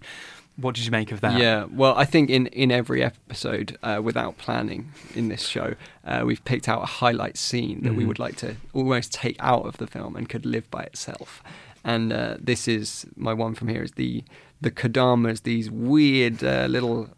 what 0.57 0.75
did 0.75 0.85
you 0.85 0.91
make 0.91 1.11
of 1.11 1.21
that? 1.21 1.39
Yeah, 1.39 1.65
well, 1.71 1.95
I 1.97 2.05
think 2.05 2.29
in, 2.29 2.47
in 2.47 2.71
every 2.71 3.03
episode, 3.03 3.77
uh, 3.83 4.01
without 4.03 4.37
planning 4.37 4.91
in 5.15 5.27
this 5.29 5.47
show, 5.47 5.75
uh, 6.05 6.23
we've 6.25 6.43
picked 6.45 6.69
out 6.69 6.83
a 6.83 6.85
highlight 6.85 7.37
scene 7.37 7.81
that 7.83 7.93
we 7.95 8.03
Mhm. 8.03 8.07
would 8.07 8.19
like 8.19 8.35
to 8.37 8.55
almost 8.73 9.11
take 9.13 9.35
out 9.39 9.65
of 9.65 9.77
the 9.77 9.87
film 9.87 10.15
and 10.15 10.29
could 10.29 10.45
live 10.45 10.69
by 10.69 10.83
itself. 10.83 11.41
And 11.83 12.13
uh, 12.13 12.37
this 12.39 12.67
is 12.67 13.05
my 13.15 13.33
one 13.33 13.55
from 13.55 13.67
here 13.67 13.83
is 13.83 13.91
the 13.93 14.23
the 14.61 14.71
Kodamas, 14.71 15.43
these 15.43 15.69
weird 15.69 16.41
uh, 16.41 16.67
little. 16.69 17.09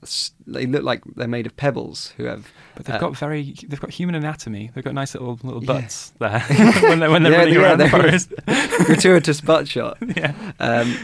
They 0.48 0.65
look 0.65 0.82
like 0.82 1.04
they're 1.15 1.28
made 1.28 1.45
of 1.45 1.56
pebbles. 1.56 2.12
Who 2.17 2.24
have, 2.24 2.48
But 2.76 2.86
they've 2.88 2.95
uh, 2.95 3.00
got 3.00 3.15
very, 3.15 3.54
they've 3.67 3.80
got 3.80 3.91
human 3.91 4.15
anatomy. 4.15 4.71
They've 4.74 4.84
got 4.84 4.95
nice 4.95 5.13
little 5.13 5.38
little 5.43 5.62
Yeah. 5.63 5.67
butts 5.82 6.12
there 6.17 6.39
when 6.89 7.00
they're, 7.02 7.12
when 7.12 7.21
they're 7.21 7.32
Yeah, 7.34 7.38
running 7.38 7.54
yeah, 7.54 7.62
around 7.62 7.78
the 7.78 7.89
forest. 7.89 8.34
gratuitous 8.88 9.41
butt 9.41 9.67
shot. 9.67 9.98
yeah. 10.17 10.34
um, 10.60 10.98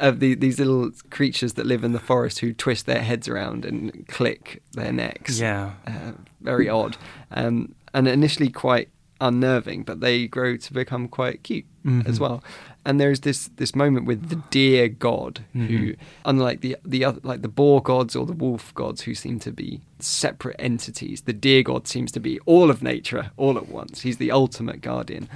of 0.00 0.20
the, 0.20 0.34
these 0.34 0.58
little 0.58 0.90
creatures 1.10 1.54
that 1.54 1.66
live 1.66 1.84
in 1.84 1.92
the 1.92 2.00
forest 2.00 2.38
who 2.40 2.52
twist 2.52 2.86
their 2.86 3.02
heads 3.02 3.28
around 3.28 3.64
and 3.64 4.06
click 4.08 4.62
their 4.72 4.92
necks. 4.92 5.40
Yeah. 5.40 5.72
Uh, 5.86 6.12
very 6.40 6.68
odd. 6.68 6.96
Um, 7.30 7.74
and 7.94 8.06
initially 8.08 8.50
quite 8.50 8.88
unnerving, 9.20 9.82
but 9.82 10.00
they 10.00 10.26
grow 10.26 10.56
to 10.58 10.72
become 10.74 11.08
quite 11.08 11.42
cute 11.42 11.64
as 12.04 12.18
Mhm. 12.18 12.20
well. 12.20 12.44
And 12.84 13.00
there's 13.00 13.20
this 13.20 13.48
this 13.56 13.74
moment 13.74 14.04
with 14.06 14.28
the 14.28 14.36
deer 14.50 14.88
god, 14.88 15.44
who, 15.54 15.60
Mhm. 15.94 15.96
unlike 16.26 16.60
the 16.60 16.76
the 16.84 17.04
other 17.04 17.20
like 17.22 17.40
the 17.42 17.48
boar 17.48 17.80
gods 17.82 18.14
or 18.14 18.26
the 18.26 18.32
wolf 18.34 18.74
gods, 18.74 19.02
who 19.02 19.14
seem 19.14 19.38
to 19.40 19.50
be 19.52 19.80
separate 19.98 20.56
entities, 20.58 21.22
the 21.22 21.32
deer 21.32 21.62
god 21.62 21.88
seems 21.88 22.12
to 22.12 22.20
be 22.20 22.38
all 22.40 22.70
of 22.70 22.82
nature 22.82 23.30
all 23.38 23.56
at 23.56 23.68
once. 23.68 24.02
He's 24.02 24.18
the 24.18 24.30
ultimate 24.30 24.82
guardian. 24.82 25.28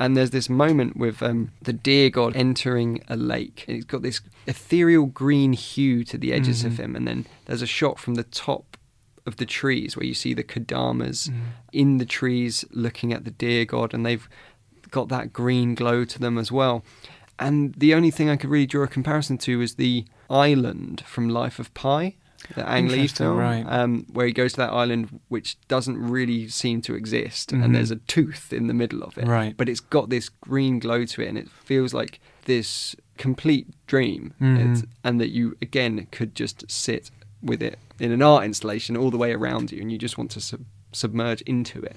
And 0.00 0.16
there's 0.16 0.30
this 0.30 0.48
moment 0.48 0.96
with 0.96 1.22
um, 1.22 1.50
the 1.60 1.72
deer 1.72 2.08
god 2.10 2.36
entering 2.36 3.02
a 3.08 3.16
lake. 3.16 3.64
And 3.66 3.74
he's 3.74 3.84
got 3.84 4.02
this 4.02 4.20
ethereal 4.46 5.06
green 5.06 5.52
hue 5.54 6.04
to 6.04 6.16
the 6.16 6.32
edges 6.32 6.64
of 6.64 6.72
Mhm. 6.74 6.78
him. 6.78 6.96
And 6.96 7.08
then 7.08 7.26
there's 7.46 7.62
a 7.62 7.66
shot 7.66 7.98
from 7.98 8.14
the 8.14 8.22
top 8.22 8.76
of 9.26 9.36
the 9.36 9.44
trees 9.46 9.96
where 9.96 10.06
you 10.06 10.14
see 10.14 10.34
the 10.34 10.44
Kodamas 10.44 11.28
Mm. 11.28 11.34
in 11.72 11.96
the 11.98 12.06
trees 12.06 12.64
looking 12.70 13.12
at 13.12 13.24
the 13.24 13.30
deer 13.32 13.64
god. 13.64 13.92
And 13.92 14.06
they've 14.06 14.28
got 14.90 15.08
that 15.08 15.32
green 15.32 15.74
glow 15.74 16.04
to 16.04 16.18
them 16.18 16.38
as 16.38 16.50
well. 16.52 16.84
And 17.38 17.74
the 17.74 17.92
only 17.94 18.10
thing 18.10 18.28
I 18.30 18.36
could 18.36 18.50
really 18.50 18.66
draw 18.66 18.84
a 18.84 18.88
comparison 18.88 19.36
to 19.38 19.60
is 19.60 19.74
the 19.74 20.04
island 20.30 21.02
from 21.06 21.28
Life 21.28 21.58
of 21.58 21.72
Pi. 21.74 22.14
The 22.54 22.68
Ang 22.68 22.88
Lee 22.88 23.06
film, 23.08 23.36
right. 23.36 23.64
um, 23.68 24.06
where 24.12 24.26
he 24.26 24.32
goes 24.32 24.52
to 24.52 24.58
that 24.58 24.72
island 24.72 25.20
which 25.28 25.56
doesn't 25.68 25.98
really 25.98 26.48
seem 26.48 26.80
to 26.82 26.94
exist, 26.94 27.50
Mhm. 27.50 27.64
and 27.64 27.74
there's 27.74 27.90
a 27.90 27.96
tooth 27.96 28.52
in 28.52 28.68
the 28.68 28.74
middle 28.74 29.02
of 29.02 29.18
it 29.18 29.26
Right. 29.26 29.56
but 29.56 29.68
it's 29.68 29.80
got 29.80 30.08
this 30.08 30.28
green 30.28 30.78
glow 30.78 31.04
to 31.04 31.22
it 31.22 31.28
and 31.28 31.36
it 31.36 31.48
feels 31.50 31.92
like 31.92 32.20
this 32.44 32.94
complete 33.16 33.66
dream 33.86 34.32
Mhm. 34.40 34.56
It's- 34.60 34.82
and 35.02 35.20
that 35.20 35.30
you 35.30 35.56
again 35.60 36.06
could 36.12 36.34
just 36.36 36.70
sit 36.70 37.10
with 37.42 37.60
it 37.62 37.78
in 37.98 38.12
an 38.12 38.22
art 38.22 38.44
installation 38.44 38.96
all 38.96 39.10
the 39.10 39.18
way 39.18 39.32
around 39.32 39.72
you 39.72 39.80
and 39.80 39.90
you 39.92 39.98
just 39.98 40.16
want 40.16 40.30
to 40.32 40.40
sub- 40.40 40.64
submerge 40.92 41.40
into 41.42 41.82
it 41.82 41.96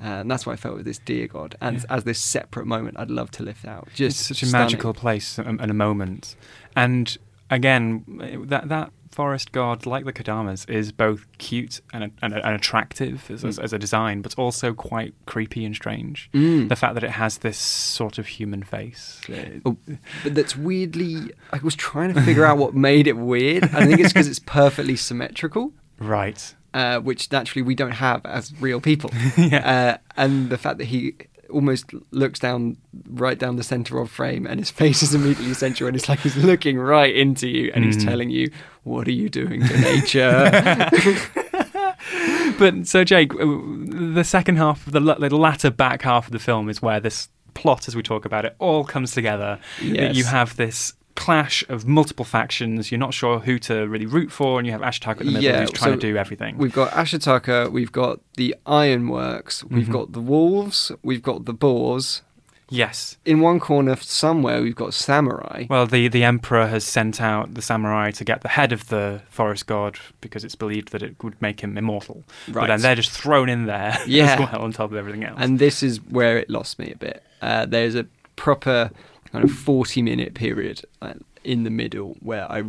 uh, 0.00 0.20
and 0.22 0.30
that's 0.30 0.46
what 0.46 0.52
I 0.52 0.56
felt 0.56 0.76
with 0.76 0.86
this 0.86 0.98
deer 0.98 1.26
god 1.26 1.56
and 1.60 1.78
Yeah. 1.78 1.84
as 1.96 2.04
this 2.04 2.18
separate 2.20 2.66
moment 2.66 2.96
I'd 2.98 3.10
love 3.10 3.30
to 3.32 3.42
lift 3.42 3.66
out 3.66 3.88
just 3.94 4.20
it's 4.30 4.40
such 4.40 4.42
a 4.48 4.52
magical 4.52 4.94
place 4.94 5.36
and 5.38 5.60
and 5.60 5.70
a 5.70 5.74
moment. 5.74 6.36
And 6.76 7.18
again, 7.50 8.04
that 8.46 8.68
that 8.68 8.92
forest 9.10 9.52
god, 9.52 9.86
like 9.86 10.04
the 10.04 10.12
Kodamas, 10.12 10.68
is 10.68 10.92
both 10.92 11.26
cute 11.38 11.80
and, 11.92 12.12
and, 12.22 12.34
and 12.34 12.54
attractive 12.54 13.30
as, 13.30 13.44
as, 13.44 13.58
as, 13.58 13.72
a 13.72 13.78
design, 13.78 14.22
but 14.22 14.38
also 14.38 14.72
quite 14.72 15.14
creepy 15.26 15.64
and 15.64 15.74
strange. 15.74 16.30
Mm. 16.32 16.68
The 16.68 16.76
fact 16.76 16.94
that 16.94 17.04
it 17.04 17.10
has 17.10 17.38
this 17.38 17.58
sort 17.58 18.18
of 18.18 18.26
human 18.26 18.62
face. 18.62 19.20
Oh, 19.64 19.76
but 20.22 20.34
that's 20.34 20.56
weirdly. 20.56 21.30
I 21.52 21.58
was 21.58 21.74
trying 21.74 22.14
to 22.14 22.22
figure 22.22 22.44
out 22.44 22.58
what 22.58 22.74
made 22.74 23.06
it 23.06 23.16
weird. 23.16 23.64
I 23.64 23.86
think 23.86 24.00
it's 24.00 24.12
because 24.12 24.28
it's 24.28 24.38
perfectly 24.38 24.96
symmetrical. 24.96 25.72
Right. 25.98 26.54
Uh, 26.72 27.00
which 27.00 27.30
naturally 27.32 27.62
we 27.62 27.74
don't 27.74 27.92
have 27.92 28.24
as 28.24 28.54
real 28.60 28.80
people. 28.80 29.10
yeah. 29.36 29.98
Uh, 29.98 29.98
and 30.16 30.50
the 30.50 30.58
fact 30.58 30.78
that 30.78 30.84
he 30.84 31.14
almost 31.50 31.92
looks 32.12 32.38
down 32.38 32.76
right 33.08 33.38
down 33.38 33.56
the 33.56 33.62
center 33.62 33.98
of 33.98 34.10
frame 34.10 34.46
and 34.46 34.60
his 34.60 34.70
face 34.80 35.02
is 35.02 35.14
immediately 35.14 35.52
central 35.52 35.88
and 35.88 35.96
it's 35.96 36.08
like 36.08 36.20
he's 36.20 36.36
looking 36.36 36.78
right 36.78 37.14
into 37.14 37.48
you 37.48 37.72
and 37.74 37.84
mm. 37.84 37.86
he's 37.86 38.02
telling 38.04 38.30
you 38.30 38.48
what 38.84 39.06
are 39.06 39.12
you 39.12 39.28
doing 39.28 39.66
to 39.66 39.80
nature 39.80 40.50
but 42.58 42.86
so 42.86 43.04
jake 43.04 43.32
the 43.32 44.24
second 44.24 44.56
half 44.56 44.84
the, 44.86 45.00
the 45.00 45.36
latter 45.36 45.70
back 45.70 46.02
half 46.02 46.26
of 46.26 46.32
the 46.32 46.38
film 46.38 46.68
is 46.68 46.80
where 46.80 47.00
this 47.00 47.28
plot 47.54 47.88
as 47.88 47.96
we 47.96 48.02
talk 48.02 48.24
about 48.24 48.44
it 48.44 48.54
all 48.58 48.84
comes 48.84 49.12
together 49.12 49.58
yes. 49.82 50.16
you 50.16 50.24
have 50.24 50.56
this 50.56 50.94
clash 51.20 51.62
of 51.68 51.86
multiple 51.86 52.24
factions. 52.24 52.90
You're 52.90 52.98
not 52.98 53.12
sure 53.12 53.40
who 53.40 53.58
to 53.60 53.86
really 53.88 54.06
root 54.06 54.32
for, 54.32 54.58
and 54.58 54.66
you 54.66 54.72
have 54.72 54.80
Ashitaka 54.80 55.20
in 55.20 55.26
the 55.26 55.32
middle 55.32 55.42
yeah, 55.42 55.60
who's 55.60 55.70
trying 55.70 55.92
so 55.92 55.96
to 55.96 56.00
do 56.00 56.16
everything. 56.16 56.56
We've 56.56 56.72
got 56.72 56.90
Ashitaka, 56.92 57.70
we've 57.70 57.92
got 57.92 58.20
the 58.36 58.56
Ironworks, 58.64 59.62
we've 59.64 59.88
Mhm. 59.88 59.92
got 59.92 60.12
the 60.12 60.20
Wolves, 60.20 60.90
we've 61.02 61.22
got 61.22 61.44
the 61.44 61.52
Boars. 61.52 62.22
Yes. 62.70 63.18
In 63.26 63.40
one 63.40 63.60
corner 63.60 63.96
somewhere, 63.96 64.62
we've 64.62 64.74
got 64.74 64.94
Samurai. 64.94 65.66
Well, 65.68 65.86
the, 65.86 66.08
the 66.08 66.24
emperor 66.24 66.66
has 66.68 66.84
sent 66.84 67.20
out 67.20 67.52
the 67.54 67.60
samurai 67.62 68.10
to 68.12 68.24
get 68.24 68.40
the 68.40 68.48
head 68.48 68.72
of 68.72 68.88
the 68.88 69.20
forest 69.28 69.66
god 69.66 69.98
because 70.20 70.44
it's 70.44 70.54
believed 70.54 70.92
that 70.92 71.02
it 71.02 71.22
would 71.22 71.40
make 71.42 71.60
him 71.60 71.76
immortal. 71.76 72.24
But 72.46 72.54
Right. 72.56 72.66
then 72.68 72.80
they're 72.80 72.94
just 72.94 73.10
thrown 73.10 73.48
in 73.48 73.66
there 73.66 73.98
Yeah. 74.06 74.32
as 74.34 74.38
well 74.40 74.62
on 74.62 74.72
top 74.72 74.90
of 74.92 74.96
everything 74.96 75.24
else. 75.24 75.38
And 75.38 75.58
this 75.58 75.82
is 75.82 76.00
where 76.02 76.38
it 76.38 76.48
lost 76.48 76.78
me 76.78 76.90
a 76.92 76.96
bit. 76.96 77.22
Uh, 77.42 77.66
there's 77.66 77.94
a 77.94 78.06
proper 78.36 78.90
kind 79.32 79.44
of 79.44 79.50
40 79.52 80.02
minute 80.02 80.34
period 80.34 80.82
uh, 81.02 81.14
in 81.44 81.64
the 81.64 81.70
middle 81.70 82.16
where 82.20 82.50
I 82.50 82.62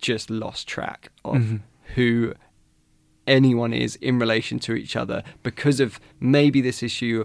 just 0.00 0.30
lost 0.30 0.66
track 0.68 1.10
of 1.24 1.36
Mhm. 1.36 1.60
who 1.94 2.34
anyone 3.26 3.72
is 3.72 3.96
in 3.96 4.18
relation 4.18 4.58
to 4.58 4.74
each 4.74 4.96
other 4.96 5.22
because 5.42 5.78
of 5.80 6.00
maybe 6.18 6.60
this 6.60 6.82
issue. 6.82 7.24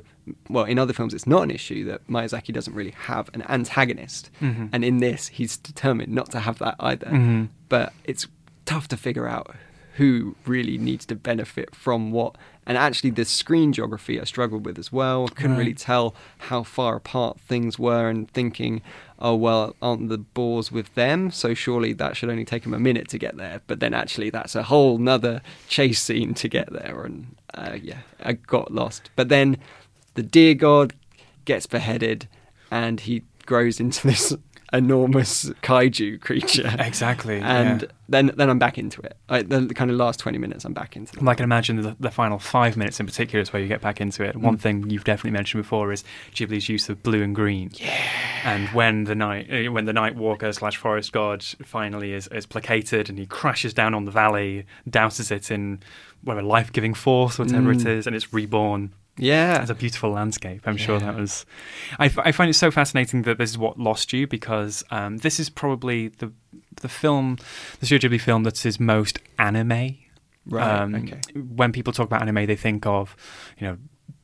Well, 0.49 0.65
in 0.65 0.79
other 0.79 0.93
films, 0.93 1.13
it's 1.13 1.27
not 1.27 1.43
an 1.43 1.51
issue 1.51 1.85
that 1.85 2.07
Miyazaki 2.07 2.53
doesn't 2.53 2.73
really 2.73 2.95
have 2.97 3.29
an 3.33 3.43
antagonist. 3.49 4.29
Mhm. 4.41 4.69
And 4.73 4.83
in 4.83 4.97
this, 4.97 5.27
he's 5.27 5.57
determined 5.57 6.13
not 6.13 6.31
to 6.31 6.39
have 6.39 6.57
that 6.59 6.75
either. 6.79 7.07
Mhm. 7.07 7.49
But 7.69 7.93
it's 8.05 8.27
tough 8.65 8.87
to 8.89 8.97
figure 8.97 9.27
out 9.27 9.55
who 9.97 10.35
really 10.45 10.77
needs 10.77 11.05
to 11.05 11.15
benefit 11.15 11.73
from 11.73 12.11
what. 12.11 12.35
And 12.65 12.77
actually, 12.77 13.11
the 13.11 13.23
screen 13.23 13.71
geography 13.71 14.19
I 14.19 14.25
struggled 14.25 14.65
with 14.65 14.77
as 14.77 14.91
well. 14.91 15.25
I 15.29 15.33
couldn't 15.33 15.51
Right. 15.51 15.59
really 15.59 15.73
tell 15.73 16.13
how 16.49 16.63
far 16.63 16.95
apart 16.97 17.39
things 17.39 17.79
were, 17.79 18.09
and 18.09 18.29
thinking, 18.31 18.81
oh, 19.19 19.35
well, 19.35 19.75
aren't 19.81 20.09
the 20.09 20.17
boars 20.17 20.69
with 20.71 20.93
them? 20.95 21.31
So 21.31 21.53
surely 21.53 21.93
that 21.93 22.17
should 22.17 22.29
only 22.29 22.43
take 22.43 22.63
them 22.63 22.73
a 22.73 22.79
minute 22.79 23.07
to 23.09 23.17
get 23.17 23.37
there. 23.37 23.61
But 23.67 23.79
then 23.79 23.93
actually, 23.93 24.29
that's 24.31 24.55
a 24.55 24.63
whole 24.63 24.97
nother 24.97 25.41
chase 25.69 26.01
scene 26.01 26.33
to 26.33 26.49
get 26.49 26.73
there. 26.73 27.03
And 27.05 27.35
uh, 27.53 27.77
yeah, 27.81 27.99
I 28.21 28.33
got 28.33 28.73
lost. 28.73 29.11
But 29.15 29.29
then 29.29 29.55
the 30.15 30.23
deer 30.23 30.53
god 30.55 30.93
gets 31.45 31.65
beheaded, 31.67 32.27
and 32.71 32.99
he 33.01 33.21
grows 33.45 33.79
into 33.79 34.07
this 34.07 34.35
enormous 34.73 35.45
kaiju 35.61 36.19
creature. 36.19 36.73
Exactly, 36.79 37.39
And 37.39 37.83
yeah. 37.83 37.87
then 38.09 38.31
then 38.35 38.49
I'm 38.49 38.59
back 38.59 38.77
into 38.77 38.99
it. 39.01 39.15
I, 39.29 39.43
the 39.43 39.67
kind 39.73 39.89
of 39.91 39.95
last 39.97 40.19
20 40.19 40.37
minutes, 40.39 40.65
I'm 40.65 40.73
back 40.73 40.95
into 40.95 41.15
it. 41.15 41.21
Well, 41.21 41.29
I 41.29 41.35
can 41.35 41.43
imagine 41.43 41.81
the, 41.81 41.95
the 41.99 42.09
final 42.11 42.39
five 42.39 42.75
minutes 42.75 42.99
in 42.99 43.05
particular 43.05 43.41
is 43.41 43.53
where 43.53 43.61
you 43.61 43.67
get 43.67 43.79
back 43.81 44.01
into 44.01 44.23
it. 44.23 44.35
One 44.35 44.57
Mm. 44.57 44.59
thing 44.61 44.89
you've 44.89 45.03
definitely 45.03 45.31
mentioned 45.31 45.63
before 45.63 45.91
is 45.93 46.03
Ghibli's 46.33 46.67
use 46.67 46.89
of 46.89 47.03
blue 47.03 47.21
and 47.21 47.33
green. 47.35 47.69
Yeah. 47.75 47.95
And 48.43 48.67
when 48.69 49.05
the 49.05 49.15
night 49.15 49.47
uh, 49.51 49.71
when 49.71 49.85
the 49.85 49.93
night 49.93 50.15
walker 50.15 50.51
slash 50.51 50.77
forest 50.77 51.11
god 51.13 51.43
finally 51.43 52.13
is, 52.13 52.27
is 52.29 52.45
placated 52.45 53.09
and 53.09 53.17
he 53.17 53.25
crashes 53.27 53.73
down 53.73 53.93
on 53.93 54.05
the 54.05 54.11
valley, 54.11 54.65
douses 54.89 55.31
it 55.31 55.51
in 55.51 55.79
whatever 56.23 56.45
life 56.45 56.73
giving 56.73 56.93
force, 56.95 57.37
whatever 57.39 57.71
it 57.71 57.77
Mm. 57.79 57.85
is, 57.87 58.07
and 58.07 58.15
it's 58.15 58.33
reborn. 58.33 58.93
Yeah. 59.17 59.61
It's 59.61 59.71
a 59.71 59.75
beautiful 59.75 60.11
landscape. 60.11 60.61
I'm 60.65 60.77
sure 60.77 60.99
that 60.99 61.15
was. 61.15 61.45
I 61.99 62.09
find 62.09 62.49
it 62.49 62.53
so 62.55 62.71
fascinating 62.71 63.21
that 63.23 63.37
this 63.37 63.49
is 63.51 63.57
what 63.57 63.79
lost 63.79 64.13
you 64.13 64.27
because 64.27 64.83
um, 64.91 65.17
this 65.17 65.39
is 65.39 65.49
probably 65.49 66.09
the 66.09 66.31
the 66.81 66.89
film, 66.89 67.37
the 67.79 67.85
Studio 67.85 68.09
Ghibli 68.09 68.19
film 68.19 68.43
that 68.43 68.65
is 68.65 68.79
most 68.79 69.19
anime. 69.39 69.97
Right, 70.47 70.81
Um, 70.81 70.95
okay. 70.95 71.19
When 71.33 71.71
people 71.71 71.91
talk 71.93 72.05
about 72.05 72.21
anime, 72.21 72.45
they 72.45 72.55
think 72.55 72.85
of, 72.85 73.15
you 73.57 73.65
know, 73.67 73.77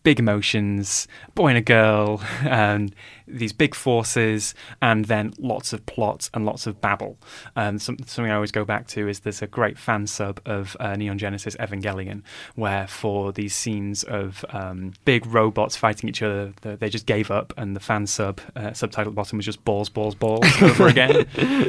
big 0.04 0.20
emotions, 0.20 1.08
boy 1.36 1.48
and 1.50 1.58
a 1.58 1.62
girl, 1.62 2.22
and 2.42 2.94
these 3.32 3.54
big 3.54 3.76
forces, 3.76 4.54
and 4.82 5.06
then 5.06 5.34
lots 5.40 5.74
of 5.74 5.86
plot 5.86 6.30
and 6.34 6.46
lots 6.46 6.68
of 6.68 6.82
babble. 6.82 7.18
Um, 7.56 7.80
some, 7.80 7.98
something 8.06 8.32
I 8.32 8.36
always 8.36 8.52
go 8.52 8.66
back 8.66 8.88
to 8.90 9.08
is 9.08 9.22
there's 9.22 9.42
a 9.42 9.48
great 9.48 9.78
fan 9.78 10.08
sub 10.08 10.40
of 10.46 10.76
uh, 10.80 10.96
Neon 10.96 11.18
Genesis 11.18 11.56
Evangelion, 11.58 12.24
where 12.56 12.88
for 12.88 13.32
these 13.32 13.56
scenes 13.56 14.04
of 14.04 14.46
um, 14.50 14.94
big 15.06 15.26
robots 15.26 15.76
fighting 15.76 16.10
each 16.10 16.22
other, 16.22 16.54
the, 16.62 16.76
they 16.76 16.90
just 16.90 17.06
gave 17.06 17.32
up, 17.32 17.54
and 17.58 17.76
the 17.76 17.80
fan 17.80 18.08
sub 18.08 18.40
uh, 18.56 18.74
subtitle 18.74 19.10
at 19.10 19.14
the 19.14 19.16
bottom 19.16 19.38
was 19.38 19.46
just 19.46 19.64
balls, 19.66 19.90
balls, 19.90 20.16
balls 20.16 20.46
over 20.62 20.88
again. 20.88 21.26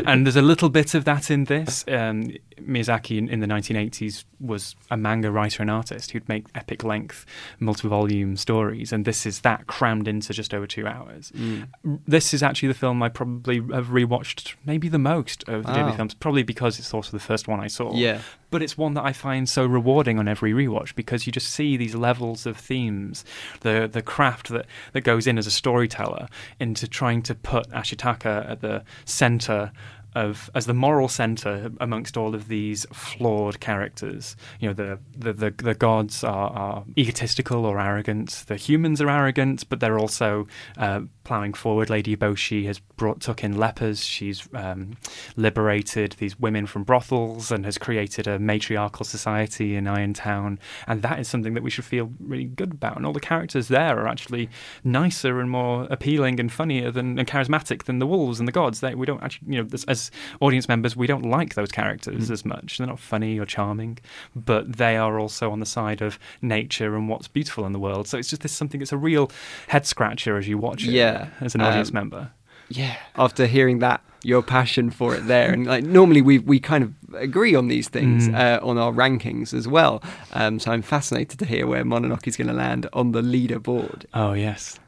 And 0.06 0.26
there's 0.26 0.36
a 0.36 0.42
little 0.42 0.68
bit 0.68 0.94
of 0.94 1.04
that 1.04 1.30
in 1.30 1.44
this. 1.44 1.84
Um, 1.88 2.32
Miyazaki 2.66 3.18
in, 3.18 3.28
in 3.28 3.40
the 3.40 3.46
1980s 3.46 4.24
was 4.40 4.74
a 4.90 4.96
manga 4.96 5.30
writer 5.30 5.62
and 5.62 5.70
artist 5.70 6.10
who'd 6.10 6.28
make 6.28 6.46
epic 6.54 6.84
length, 6.84 7.26
multi 7.58 7.88
volume 7.88 8.36
stories, 8.36 8.92
and 8.92 9.04
this 9.04 9.26
is 9.26 9.40
that 9.40 9.66
crammed 9.66 10.08
into 10.08 10.32
just 10.32 10.54
over 10.54 10.66
two 10.66 10.86
hours. 10.86 11.32
Mm. 11.32 11.51
This 12.06 12.34
is 12.34 12.42
actually 12.42 12.68
the 12.68 12.74
film 12.74 13.02
I 13.02 13.08
probably 13.08 13.56
have 13.56 13.88
rewatched 13.88 14.54
maybe 14.64 14.88
the 14.88 14.98
most 14.98 15.48
of 15.48 15.64
the 15.64 15.72
Ghibli 15.72 15.92
ah. 15.92 15.96
films, 15.96 16.14
probably 16.14 16.42
because 16.42 16.78
it's 16.78 16.92
also 16.92 17.12
the 17.12 17.20
first 17.20 17.48
one 17.48 17.60
I 17.60 17.68
saw. 17.68 17.94
Yeah. 17.94 18.20
But 18.50 18.62
it's 18.62 18.76
one 18.76 18.94
that 18.94 19.04
I 19.04 19.12
find 19.12 19.48
so 19.48 19.64
rewarding 19.64 20.18
on 20.18 20.28
every 20.28 20.52
rewatch 20.52 20.94
because 20.94 21.26
you 21.26 21.32
just 21.32 21.50
see 21.50 21.76
these 21.76 21.94
levels 21.94 22.46
of 22.46 22.56
themes, 22.56 23.24
the 23.60 23.88
the 23.90 24.02
craft 24.02 24.48
that, 24.48 24.66
that 24.92 25.02
goes 25.02 25.26
in 25.26 25.38
as 25.38 25.46
a 25.46 25.50
storyteller 25.50 26.28
into 26.60 26.86
trying 26.86 27.22
to 27.22 27.34
put 27.34 27.68
Ashitaka 27.70 28.50
at 28.50 28.60
the 28.60 28.84
center 29.04 29.72
of 30.14 30.50
as 30.54 30.66
the 30.66 30.74
moral 30.74 31.08
center 31.08 31.70
amongst 31.80 32.16
all 32.16 32.34
of 32.34 32.48
these 32.48 32.86
flawed 32.92 33.60
characters. 33.60 34.36
You 34.60 34.68
know, 34.68 34.74
the 34.74 34.98
the 35.16 35.32
the, 35.32 35.50
the 35.50 35.74
gods 35.74 36.24
are, 36.24 36.50
are 36.50 36.84
egotistical 36.98 37.64
or 37.64 37.80
arrogant. 37.80 38.44
The 38.46 38.56
humans 38.56 39.00
are 39.00 39.10
arrogant, 39.10 39.68
but 39.68 39.80
they're 39.80 39.98
also 39.98 40.46
uh, 40.76 41.02
plowing 41.24 41.54
forward. 41.54 41.90
Lady 41.90 42.16
Boshi 42.16 42.66
has 42.66 42.78
brought 42.78 43.20
took 43.20 43.44
in 43.44 43.56
lepers. 43.56 44.04
She's 44.04 44.48
um, 44.54 44.96
liberated 45.36 46.16
these 46.18 46.38
women 46.38 46.66
from 46.66 46.84
brothels 46.84 47.50
and 47.50 47.64
has 47.64 47.78
created 47.78 48.26
a 48.26 48.38
matriarchal 48.38 49.04
society 49.04 49.76
in 49.76 49.86
Iron 49.86 50.14
Town. 50.14 50.58
And 50.86 51.02
that 51.02 51.18
is 51.18 51.28
something 51.28 51.54
that 51.54 51.62
we 51.62 51.70
should 51.70 51.84
feel 51.84 52.10
really 52.18 52.44
good 52.44 52.72
about. 52.72 52.96
And 52.96 53.06
all 53.06 53.12
the 53.12 53.20
characters 53.20 53.68
there 53.68 53.98
are 53.98 54.08
actually 54.08 54.48
nicer 54.84 55.40
and 55.40 55.50
more 55.50 55.86
appealing 55.90 56.40
and 56.40 56.52
funnier 56.52 56.90
than 56.90 57.18
and 57.18 57.28
charismatic 57.28 57.84
than 57.84 57.98
the 57.98 58.06
wolves 58.06 58.38
and 58.38 58.48
the 58.48 58.52
gods. 58.52 58.80
They, 58.80 58.94
we 58.94 59.06
don't 59.06 59.22
actually, 59.22 59.54
you 59.54 59.62
know, 59.62 59.68
as, 59.88 60.01
as 60.02 60.10
audience 60.40 60.68
members, 60.68 60.96
we 60.96 61.06
don't 61.06 61.24
like 61.24 61.54
those 61.54 61.70
characters 61.70 62.30
as 62.30 62.44
much. 62.44 62.78
They're 62.78 62.86
not 62.86 62.98
funny 62.98 63.38
or 63.38 63.46
charming, 63.46 63.98
but 64.34 64.76
they 64.76 64.96
are 64.96 65.18
also 65.18 65.50
on 65.50 65.60
the 65.60 65.66
side 65.66 66.02
of 66.02 66.18
nature 66.40 66.94
and 66.96 67.08
what's 67.08 67.28
beautiful 67.28 67.64
in 67.66 67.72
the 67.72 67.78
world. 67.78 68.08
So 68.08 68.18
it's 68.18 68.30
just 68.30 68.42
this 68.42 68.52
something. 68.52 68.80
that's 68.80 68.92
a 68.92 68.96
real 68.96 69.30
head 69.68 69.86
scratcher 69.86 70.36
as 70.36 70.48
you 70.48 70.58
watch 70.58 70.84
it. 70.84 70.90
Yeah, 70.90 71.28
as 71.40 71.54
an 71.54 71.60
audience 71.60 71.88
um, 71.90 71.94
member. 71.94 72.30
Yeah. 72.68 72.96
After 73.16 73.46
hearing 73.46 73.80
that, 73.80 74.00
your 74.24 74.42
passion 74.42 74.90
for 74.90 75.14
it 75.16 75.26
there, 75.26 75.52
and 75.52 75.66
like 75.66 75.84
normally 75.84 76.22
we 76.22 76.38
we 76.38 76.60
kind 76.60 76.84
of 76.84 76.92
agree 77.14 77.54
on 77.56 77.68
these 77.68 77.88
things 77.88 78.28
Mm. 78.28 78.34
uh, 78.34 78.64
on 78.66 78.78
our 78.78 78.92
rankings 78.92 79.52
as 79.52 79.66
well. 79.66 80.00
Um, 80.32 80.58
so 80.60 80.70
I'm 80.72 80.82
fascinated 80.82 81.38
to 81.40 81.44
hear 81.44 81.66
where 81.66 81.84
Mononoke 81.84 82.26
is 82.28 82.36
going 82.36 82.46
to 82.48 82.54
land 82.54 82.86
on 82.92 83.12
the 83.12 83.20
leaderboard. 83.20 84.04
Oh 84.14 84.32
yes. 84.32 84.78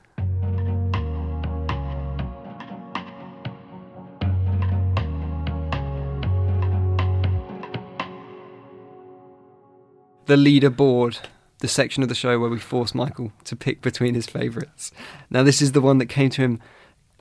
The 10.27 10.37
leaderboard, 10.37 11.19
the 11.59 11.69
section 11.69 12.03
of 12.03 12.09
the 12.09 12.15
show 12.15 12.39
where 12.39 12.51
we 12.51 12.59
force 12.59 12.95
Michael 12.95 13.33
to 13.45 13.57
pick 13.57 13.83
between 13.83 14.15
his 14.15 14.27
favourites. 14.27 14.93
Now, 15.31 15.43
this 15.43 15.63
is 15.63 15.73
the 15.73 15.81
one 15.81 15.99
that 15.99 16.07
came 16.07 16.31
to 16.31 16.43
him 16.43 16.61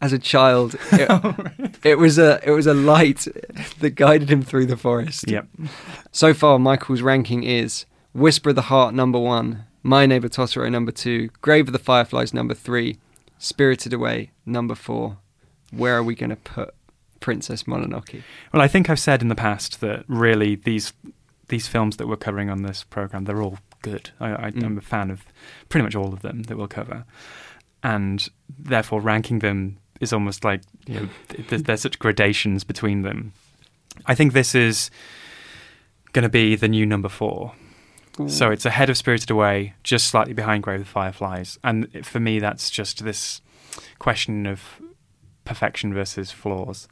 as 0.02 0.14
a 0.14 0.20
child. 0.20 0.76
It, 0.92 1.80
it 1.84 1.98
was 1.98 2.18
a 2.18 2.40
it 2.46 2.52
was 2.52 2.68
a 2.68 2.74
light 2.74 3.28
that 3.80 3.92
guided 3.92 4.30
him 4.30 4.42
through 4.42 4.68
the 4.68 4.78
forest. 4.78 5.30
Yep. 5.30 5.48
So 6.12 6.34
far, 6.34 6.60
Michael's 6.60 7.02
ranking 7.02 7.44
is 7.44 7.86
Whisper 8.14 8.50
of 8.50 8.56
the 8.56 8.64
Heart 8.64 8.94
number 8.94 9.20
one, 9.20 9.66
My 9.82 10.06
Neighbor 10.06 10.30
Totoro 10.30 10.72
number 10.72 10.92
two, 10.92 11.30
Grave 11.42 11.68
of 11.68 11.74
the 11.74 11.80
Fireflies 11.80 12.34
number 12.34 12.54
three, 12.54 12.98
Spirited 13.38 13.92
Away 13.94 14.32
number 14.46 14.76
four. 14.76 15.18
Where 15.72 15.98
are 15.98 16.04
we 16.04 16.16
going 16.16 16.30
to 16.30 16.36
put 16.36 16.74
Princess 17.20 17.64
Mononoke? 17.64 18.22
Well, 18.54 18.62
I 18.62 18.68
think 18.68 18.90
I've 18.90 19.00
said 19.00 19.22
in 19.22 19.28
the 19.28 19.36
past 19.36 19.82
that 19.82 20.06
really 20.08 20.56
these 20.56 20.94
these 21.50 21.68
films 21.68 21.98
that 21.98 22.08
we're 22.08 22.16
covering 22.16 22.50
on 22.50 22.64
this 22.64 22.84
program 22.84 23.26
they're 23.26 23.42
all 23.42 23.58
good. 23.82 24.12
I, 24.20 24.48
I, 24.48 24.52
Mm. 24.52 24.64
I'm 24.66 24.78
a 24.78 24.82
fan 24.82 25.12
of 25.12 25.26
pretty 25.70 25.84
much 25.84 25.96
all 25.96 26.14
of 26.14 26.22
them 26.22 26.44
that 26.44 26.58
we'll 26.58 26.68
cover, 26.68 27.04
and 27.84 28.28
therefore 28.58 29.02
ranking 29.02 29.40
them 29.40 29.78
is 30.00 30.14
almost 30.14 30.44
like 30.44 30.62
you 30.88 30.96
know 31.02 31.10
th- 31.30 31.48
th- 31.50 31.64
there's 31.64 31.82
such 31.82 32.00
gradations 32.00 32.64
between 32.64 33.02
them. 33.02 33.34
I 34.06 34.16
think 34.16 34.34
this 34.34 34.56
is 34.56 34.90
going 36.14 36.24
to 36.24 36.30
be 36.30 36.56
the 36.56 36.68
new 36.68 36.86
number 36.86 37.10
four. 37.10 37.54
So 38.28 38.52
it's 38.52 38.66
ahead 38.66 38.92
of 38.92 38.98
Spirited 38.98 39.32
Away, 39.32 39.74
just 39.84 40.06
slightly 40.08 40.34
behind 40.34 40.62
Grave 40.62 40.82
of 40.82 40.86
the 40.86 40.92
Fireflies. 40.92 41.58
And 41.64 42.06
for 42.06 42.20
me, 42.20 42.38
that's 42.38 42.70
just 42.70 43.04
this 43.04 43.42
question 43.98 44.46
of 44.46 44.62
perfection 45.46 45.96
versus 45.96 46.30
flaws. 46.30 46.88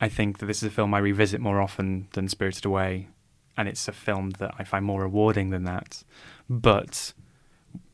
I 0.00 0.08
think 0.08 0.38
that 0.38 0.46
this 0.46 0.58
is 0.62 0.68
a 0.68 0.70
film 0.70 0.94
I 0.94 0.98
revisit 0.98 1.42
more 1.42 1.60
often 1.60 2.08
than 2.14 2.28
Spirited 2.28 2.64
Away, 2.64 3.08
and 3.56 3.68
it's 3.68 3.88
a 3.88 3.92
film 3.92 4.30
that 4.38 4.54
I 4.58 4.64
find 4.64 4.84
more 4.84 5.02
rewarding 5.02 5.50
than 5.50 5.64
that. 5.64 6.02
But 6.48 7.12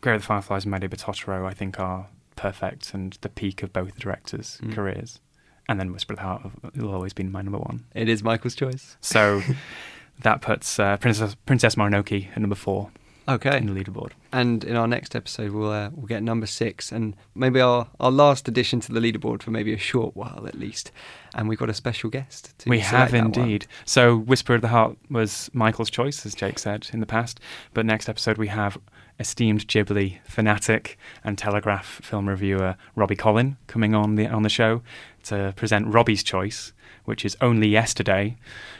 of 0.04 0.20
the 0.20 0.26
Fireflies 0.26 0.64
and 0.64 0.70
My 0.70 0.78
Neighbor 0.78 0.96
Totoro, 0.96 1.46
I 1.46 1.54
think, 1.54 1.78
are 1.80 2.08
perfect 2.36 2.94
and 2.94 3.16
the 3.20 3.28
peak 3.28 3.62
of 3.62 3.72
both 3.72 3.94
the 3.94 4.00
directors' 4.00 4.58
Mm. 4.62 4.74
careers. 4.74 5.20
And 5.68 5.78
then 5.78 5.92
Whisper 5.92 6.14
of 6.14 6.18
the 6.18 6.22
Heart 6.24 6.42
will 6.76 6.92
always 6.92 7.12
be 7.12 7.22
my 7.22 7.40
number 7.42 7.58
one. 7.58 7.84
It 7.94 8.08
is 8.08 8.22
Michael's 8.22 8.54
choice. 8.56 8.96
So 9.00 9.42
that 10.22 10.40
puts 10.40 10.78
uh, 10.78 10.96
Princess 10.96 11.36
Princess 11.46 11.76
Mononoke 11.76 12.28
at 12.32 12.38
number 12.38 12.56
four 12.56 12.90
Okay. 13.28 13.56
in 13.56 13.66
the 13.66 13.72
leaderboard. 13.72 14.10
And 14.32 14.64
in 14.64 14.76
our 14.76 14.88
next 14.88 15.14
episode, 15.14 15.52
we'll 15.52 15.70
uh, 15.70 15.90
we'll 15.92 16.06
get 16.06 16.22
number 16.22 16.46
six, 16.46 16.90
and 16.90 17.14
maybe 17.34 17.60
our, 17.60 17.88
our 18.00 18.10
last 18.10 18.48
addition 18.48 18.80
to 18.80 18.92
the 18.92 19.00
leaderboard 19.00 19.42
for 19.42 19.50
maybe 19.50 19.74
a 19.74 19.78
short 19.78 20.16
while 20.16 20.44
at 20.46 20.54
least. 20.54 20.90
And 21.34 21.48
we've 21.48 21.58
got 21.58 21.68
a 21.68 21.74
special 21.74 22.08
guest. 22.08 22.58
To 22.60 22.70
We 22.70 22.80
have 22.80 23.12
indeed. 23.12 23.66
So, 23.84 24.16
Whisper 24.16 24.54
of 24.54 24.62
the 24.62 24.68
Heart 24.68 24.96
was 25.10 25.50
Michael's 25.52 25.90
choice, 25.90 26.24
as 26.24 26.34
Jake 26.34 26.58
said 26.58 26.88
in 26.92 27.00
the 27.00 27.06
past. 27.06 27.40
But 27.74 27.84
next 27.84 28.08
episode, 28.08 28.38
we 28.38 28.48
have 28.48 28.78
esteemed 29.18 29.68
Ghibli 29.68 30.18
fanatic 30.24 30.98
and 31.22 31.36
Telegraph 31.36 32.00
film 32.02 32.28
reviewer 32.28 32.76
Robbie 32.96 33.16
Collin 33.16 33.56
coming 33.66 33.94
on 33.94 34.14
the 34.16 34.26
on 34.26 34.42
the 34.42 34.48
show 34.48 34.82
to 35.24 35.52
present 35.56 35.86
Robbie's 35.92 36.22
choice, 36.22 36.72
which 37.04 37.24
is 37.24 37.36
Only 37.40 37.68
Yesterday, 37.68 38.36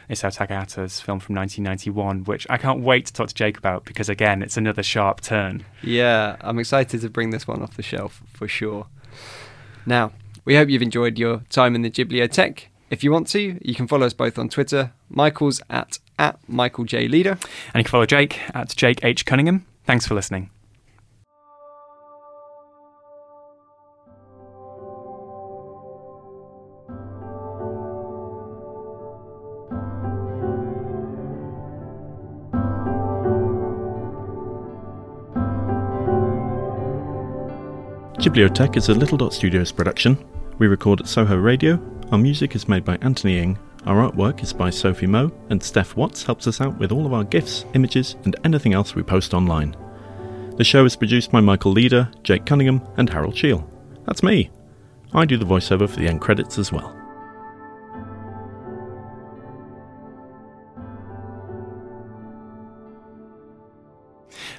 Isao 0.09 0.35
Takahata's 0.35 0.99
film 0.99 1.19
from 1.19 1.35
1991, 1.35 2.23
which 2.25 2.47
I 2.49 2.57
can't 2.57 2.81
wait 2.81 3.07
to 3.07 3.13
talk 3.13 3.27
to 3.27 3.33
Jake 3.33 3.57
about 3.57 3.85
because 3.85 4.09
again, 4.09 4.41
it's 4.41 4.57
another 4.57 4.83
sharp 4.83 5.21
turn. 5.21 5.65
Yeah, 5.81 6.37
I'm 6.41 6.59
excited 6.59 7.01
to 7.01 7.09
bring 7.09 7.31
this 7.31 7.47
one 7.47 7.61
off 7.61 7.75
the 7.75 7.83
shelf 7.83 8.21
for 8.33 8.47
sure. 8.47 8.87
Now, 9.85 10.11
we 10.45 10.55
hope 10.55 10.69
you've 10.69 10.81
enjoyed 10.81 11.17
your 11.17 11.43
time 11.49 11.75
in 11.75 11.81
the 11.81 11.89
Ghibliotheque. 11.89 12.65
If 12.89 13.03
you 13.03 13.11
want 13.11 13.27
to, 13.29 13.59
you 13.61 13.75
can 13.75 13.87
follow 13.87 14.05
us 14.05 14.13
both 14.13 14.37
on 14.37 14.49
Twitter. 14.49 14.93
Michael's 15.09 15.61
at 15.69 15.99
at 16.19 16.37
Michael 16.47 16.85
J 16.85 17.07
Leader. 17.07 17.31
And 17.73 17.75
you 17.75 17.83
can 17.83 17.91
follow 17.91 18.05
Jake 18.05 18.39
at 18.55 18.75
Jake 18.75 19.03
H 19.03 19.25
Cunningham. 19.25 19.65
Thanks 19.85 20.05
for 20.05 20.13
listening. 20.13 20.49
Ghibliotheque 38.23 38.77
is 38.77 38.87
a 38.87 38.93
Little 38.93 39.17
Dot 39.17 39.33
Studios 39.33 39.73
production. 39.73 40.17
We 40.57 40.67
record 40.67 41.01
at 41.01 41.09
Soho 41.09 41.35
Radio. 41.35 41.77
Our 42.13 42.17
music 42.17 42.55
is 42.55 42.69
made 42.69 42.85
by 42.85 42.97
Anthony 43.01 43.37
Ing. 43.37 43.59
Our 43.85 44.09
artwork 44.09 44.41
is 44.41 44.53
by 44.53 44.69
Sophie 44.69 45.07
Moe, 45.07 45.29
and 45.49 45.61
Steph 45.61 45.97
Watts 45.97 46.23
helps 46.23 46.47
us 46.47 46.61
out 46.61 46.79
with 46.79 46.93
all 46.93 47.05
of 47.05 47.11
our 47.11 47.25
GIFs, 47.25 47.65
images, 47.73 48.15
and 48.23 48.33
anything 48.45 48.73
else 48.73 48.95
we 48.95 49.03
post 49.03 49.33
online. 49.33 49.75
The 50.55 50.63
show 50.63 50.85
is 50.85 50.95
produced 50.95 51.33
by 51.33 51.41
Michael 51.41 51.73
Leader, 51.73 52.09
Jake 52.23 52.45
Cunningham, 52.45 52.81
and 52.95 53.09
Harold 53.09 53.35
Shield. 53.35 53.69
That's 54.05 54.23
me. 54.23 54.51
I 55.13 55.25
do 55.25 55.35
the 55.35 55.43
voiceover 55.43 55.89
for 55.89 55.99
the 55.99 56.07
end 56.07 56.21
credits 56.21 56.57
as 56.57 56.71
well. 56.71 56.97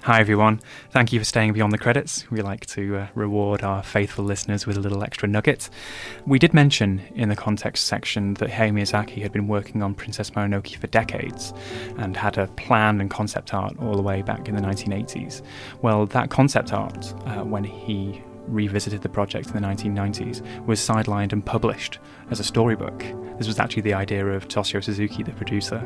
Hi, 0.04 0.20
everyone. 0.20 0.60
Thank 0.90 1.14
you 1.14 1.18
for 1.18 1.24
staying 1.24 1.54
beyond 1.54 1.72
the 1.72 1.78
credits. 1.78 2.30
We 2.30 2.42
like 2.42 2.66
to 2.66 2.96
uh, 2.96 3.06
reward 3.14 3.62
our 3.62 3.82
faithful 3.82 4.22
listeners 4.22 4.66
with 4.66 4.76
a 4.76 4.80
little 4.80 5.02
extra 5.02 5.26
nugget. 5.26 5.70
We 6.26 6.38
did 6.38 6.52
mention 6.52 7.00
in 7.14 7.30
the 7.30 7.36
context 7.36 7.86
section 7.86 8.34
that 8.34 8.50
Hayao 8.50 8.74
Miyazaki 8.74 9.22
had 9.22 9.32
been 9.32 9.48
working 9.48 9.82
on 9.82 9.94
Princess 9.94 10.28
Mononoke 10.28 10.76
for 10.76 10.88
decades 10.88 11.54
and 11.96 12.18
had 12.18 12.36
a 12.36 12.48
plan 12.48 13.00
and 13.00 13.08
concept 13.08 13.54
art 13.54 13.78
all 13.78 13.94
the 13.94 14.02
way 14.02 14.20
back 14.20 14.46
in 14.46 14.54
the 14.54 14.60
1980s. 14.60 15.40
Well, 15.80 16.04
that 16.04 16.28
concept 16.28 16.74
art, 16.74 17.14
uh, 17.24 17.42
when 17.42 17.64
he 17.64 18.22
revisited 18.46 19.02
the 19.02 19.08
project 19.08 19.48
in 19.48 19.54
the 19.54 19.60
1990s, 19.60 20.66
was 20.66 20.78
sidelined 20.80 21.32
and 21.32 21.44
published 21.44 21.98
as 22.30 22.40
a 22.40 22.44
storybook. 22.44 23.04
This 23.38 23.46
was 23.46 23.58
actually 23.58 23.82
the 23.82 23.94
idea 23.94 24.26
of 24.26 24.48
Toshio 24.48 24.82
Suzuki, 24.82 25.22
the 25.22 25.32
producer, 25.32 25.78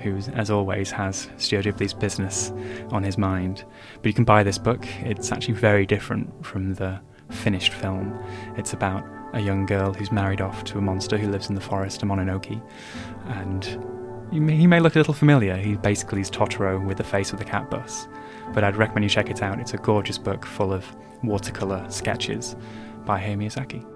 who, 0.00 0.16
as 0.34 0.50
always, 0.50 0.90
has 0.90 1.28
Studio 1.36 1.72
Ghibli's 1.72 1.94
business 1.94 2.52
on 2.90 3.02
his 3.02 3.16
mind. 3.16 3.64
But 3.96 4.06
you 4.06 4.14
can 4.14 4.24
buy 4.24 4.42
this 4.42 4.58
book. 4.58 4.86
It's 5.00 5.30
actually 5.30 5.54
very 5.54 5.86
different 5.86 6.44
from 6.44 6.74
the 6.74 7.00
finished 7.30 7.72
film. 7.72 8.18
It's 8.56 8.72
about 8.72 9.04
a 9.32 9.40
young 9.40 9.66
girl 9.66 9.92
who's 9.92 10.10
married 10.10 10.40
off 10.40 10.64
to 10.64 10.78
a 10.78 10.80
monster 10.80 11.18
who 11.18 11.28
lives 11.28 11.48
in 11.48 11.54
the 11.54 11.60
forest, 11.60 12.02
a 12.02 12.06
Mononoke, 12.06 12.60
and 13.26 13.64
he 14.32 14.66
may 14.66 14.80
look 14.80 14.96
a 14.96 14.98
little 14.98 15.14
familiar. 15.14 15.56
He 15.56 15.76
basically 15.76 16.20
is 16.20 16.30
Totoro 16.30 16.84
with 16.84 16.96
the 16.96 17.04
face 17.04 17.32
of 17.32 17.38
the 17.38 17.44
cat 17.44 17.70
bus. 17.70 18.08
But 18.52 18.64
I'd 18.64 18.76
recommend 18.76 19.04
you 19.04 19.10
check 19.10 19.30
it 19.30 19.42
out. 19.42 19.60
It's 19.60 19.74
a 19.74 19.78
gorgeous 19.78 20.18
book 20.18 20.44
full 20.44 20.72
of 20.72 20.84
watercolor 21.22 21.84
sketches 21.88 22.56
by 23.04 23.18
Hayao 23.20 23.36
Miyazaki. 23.36 23.95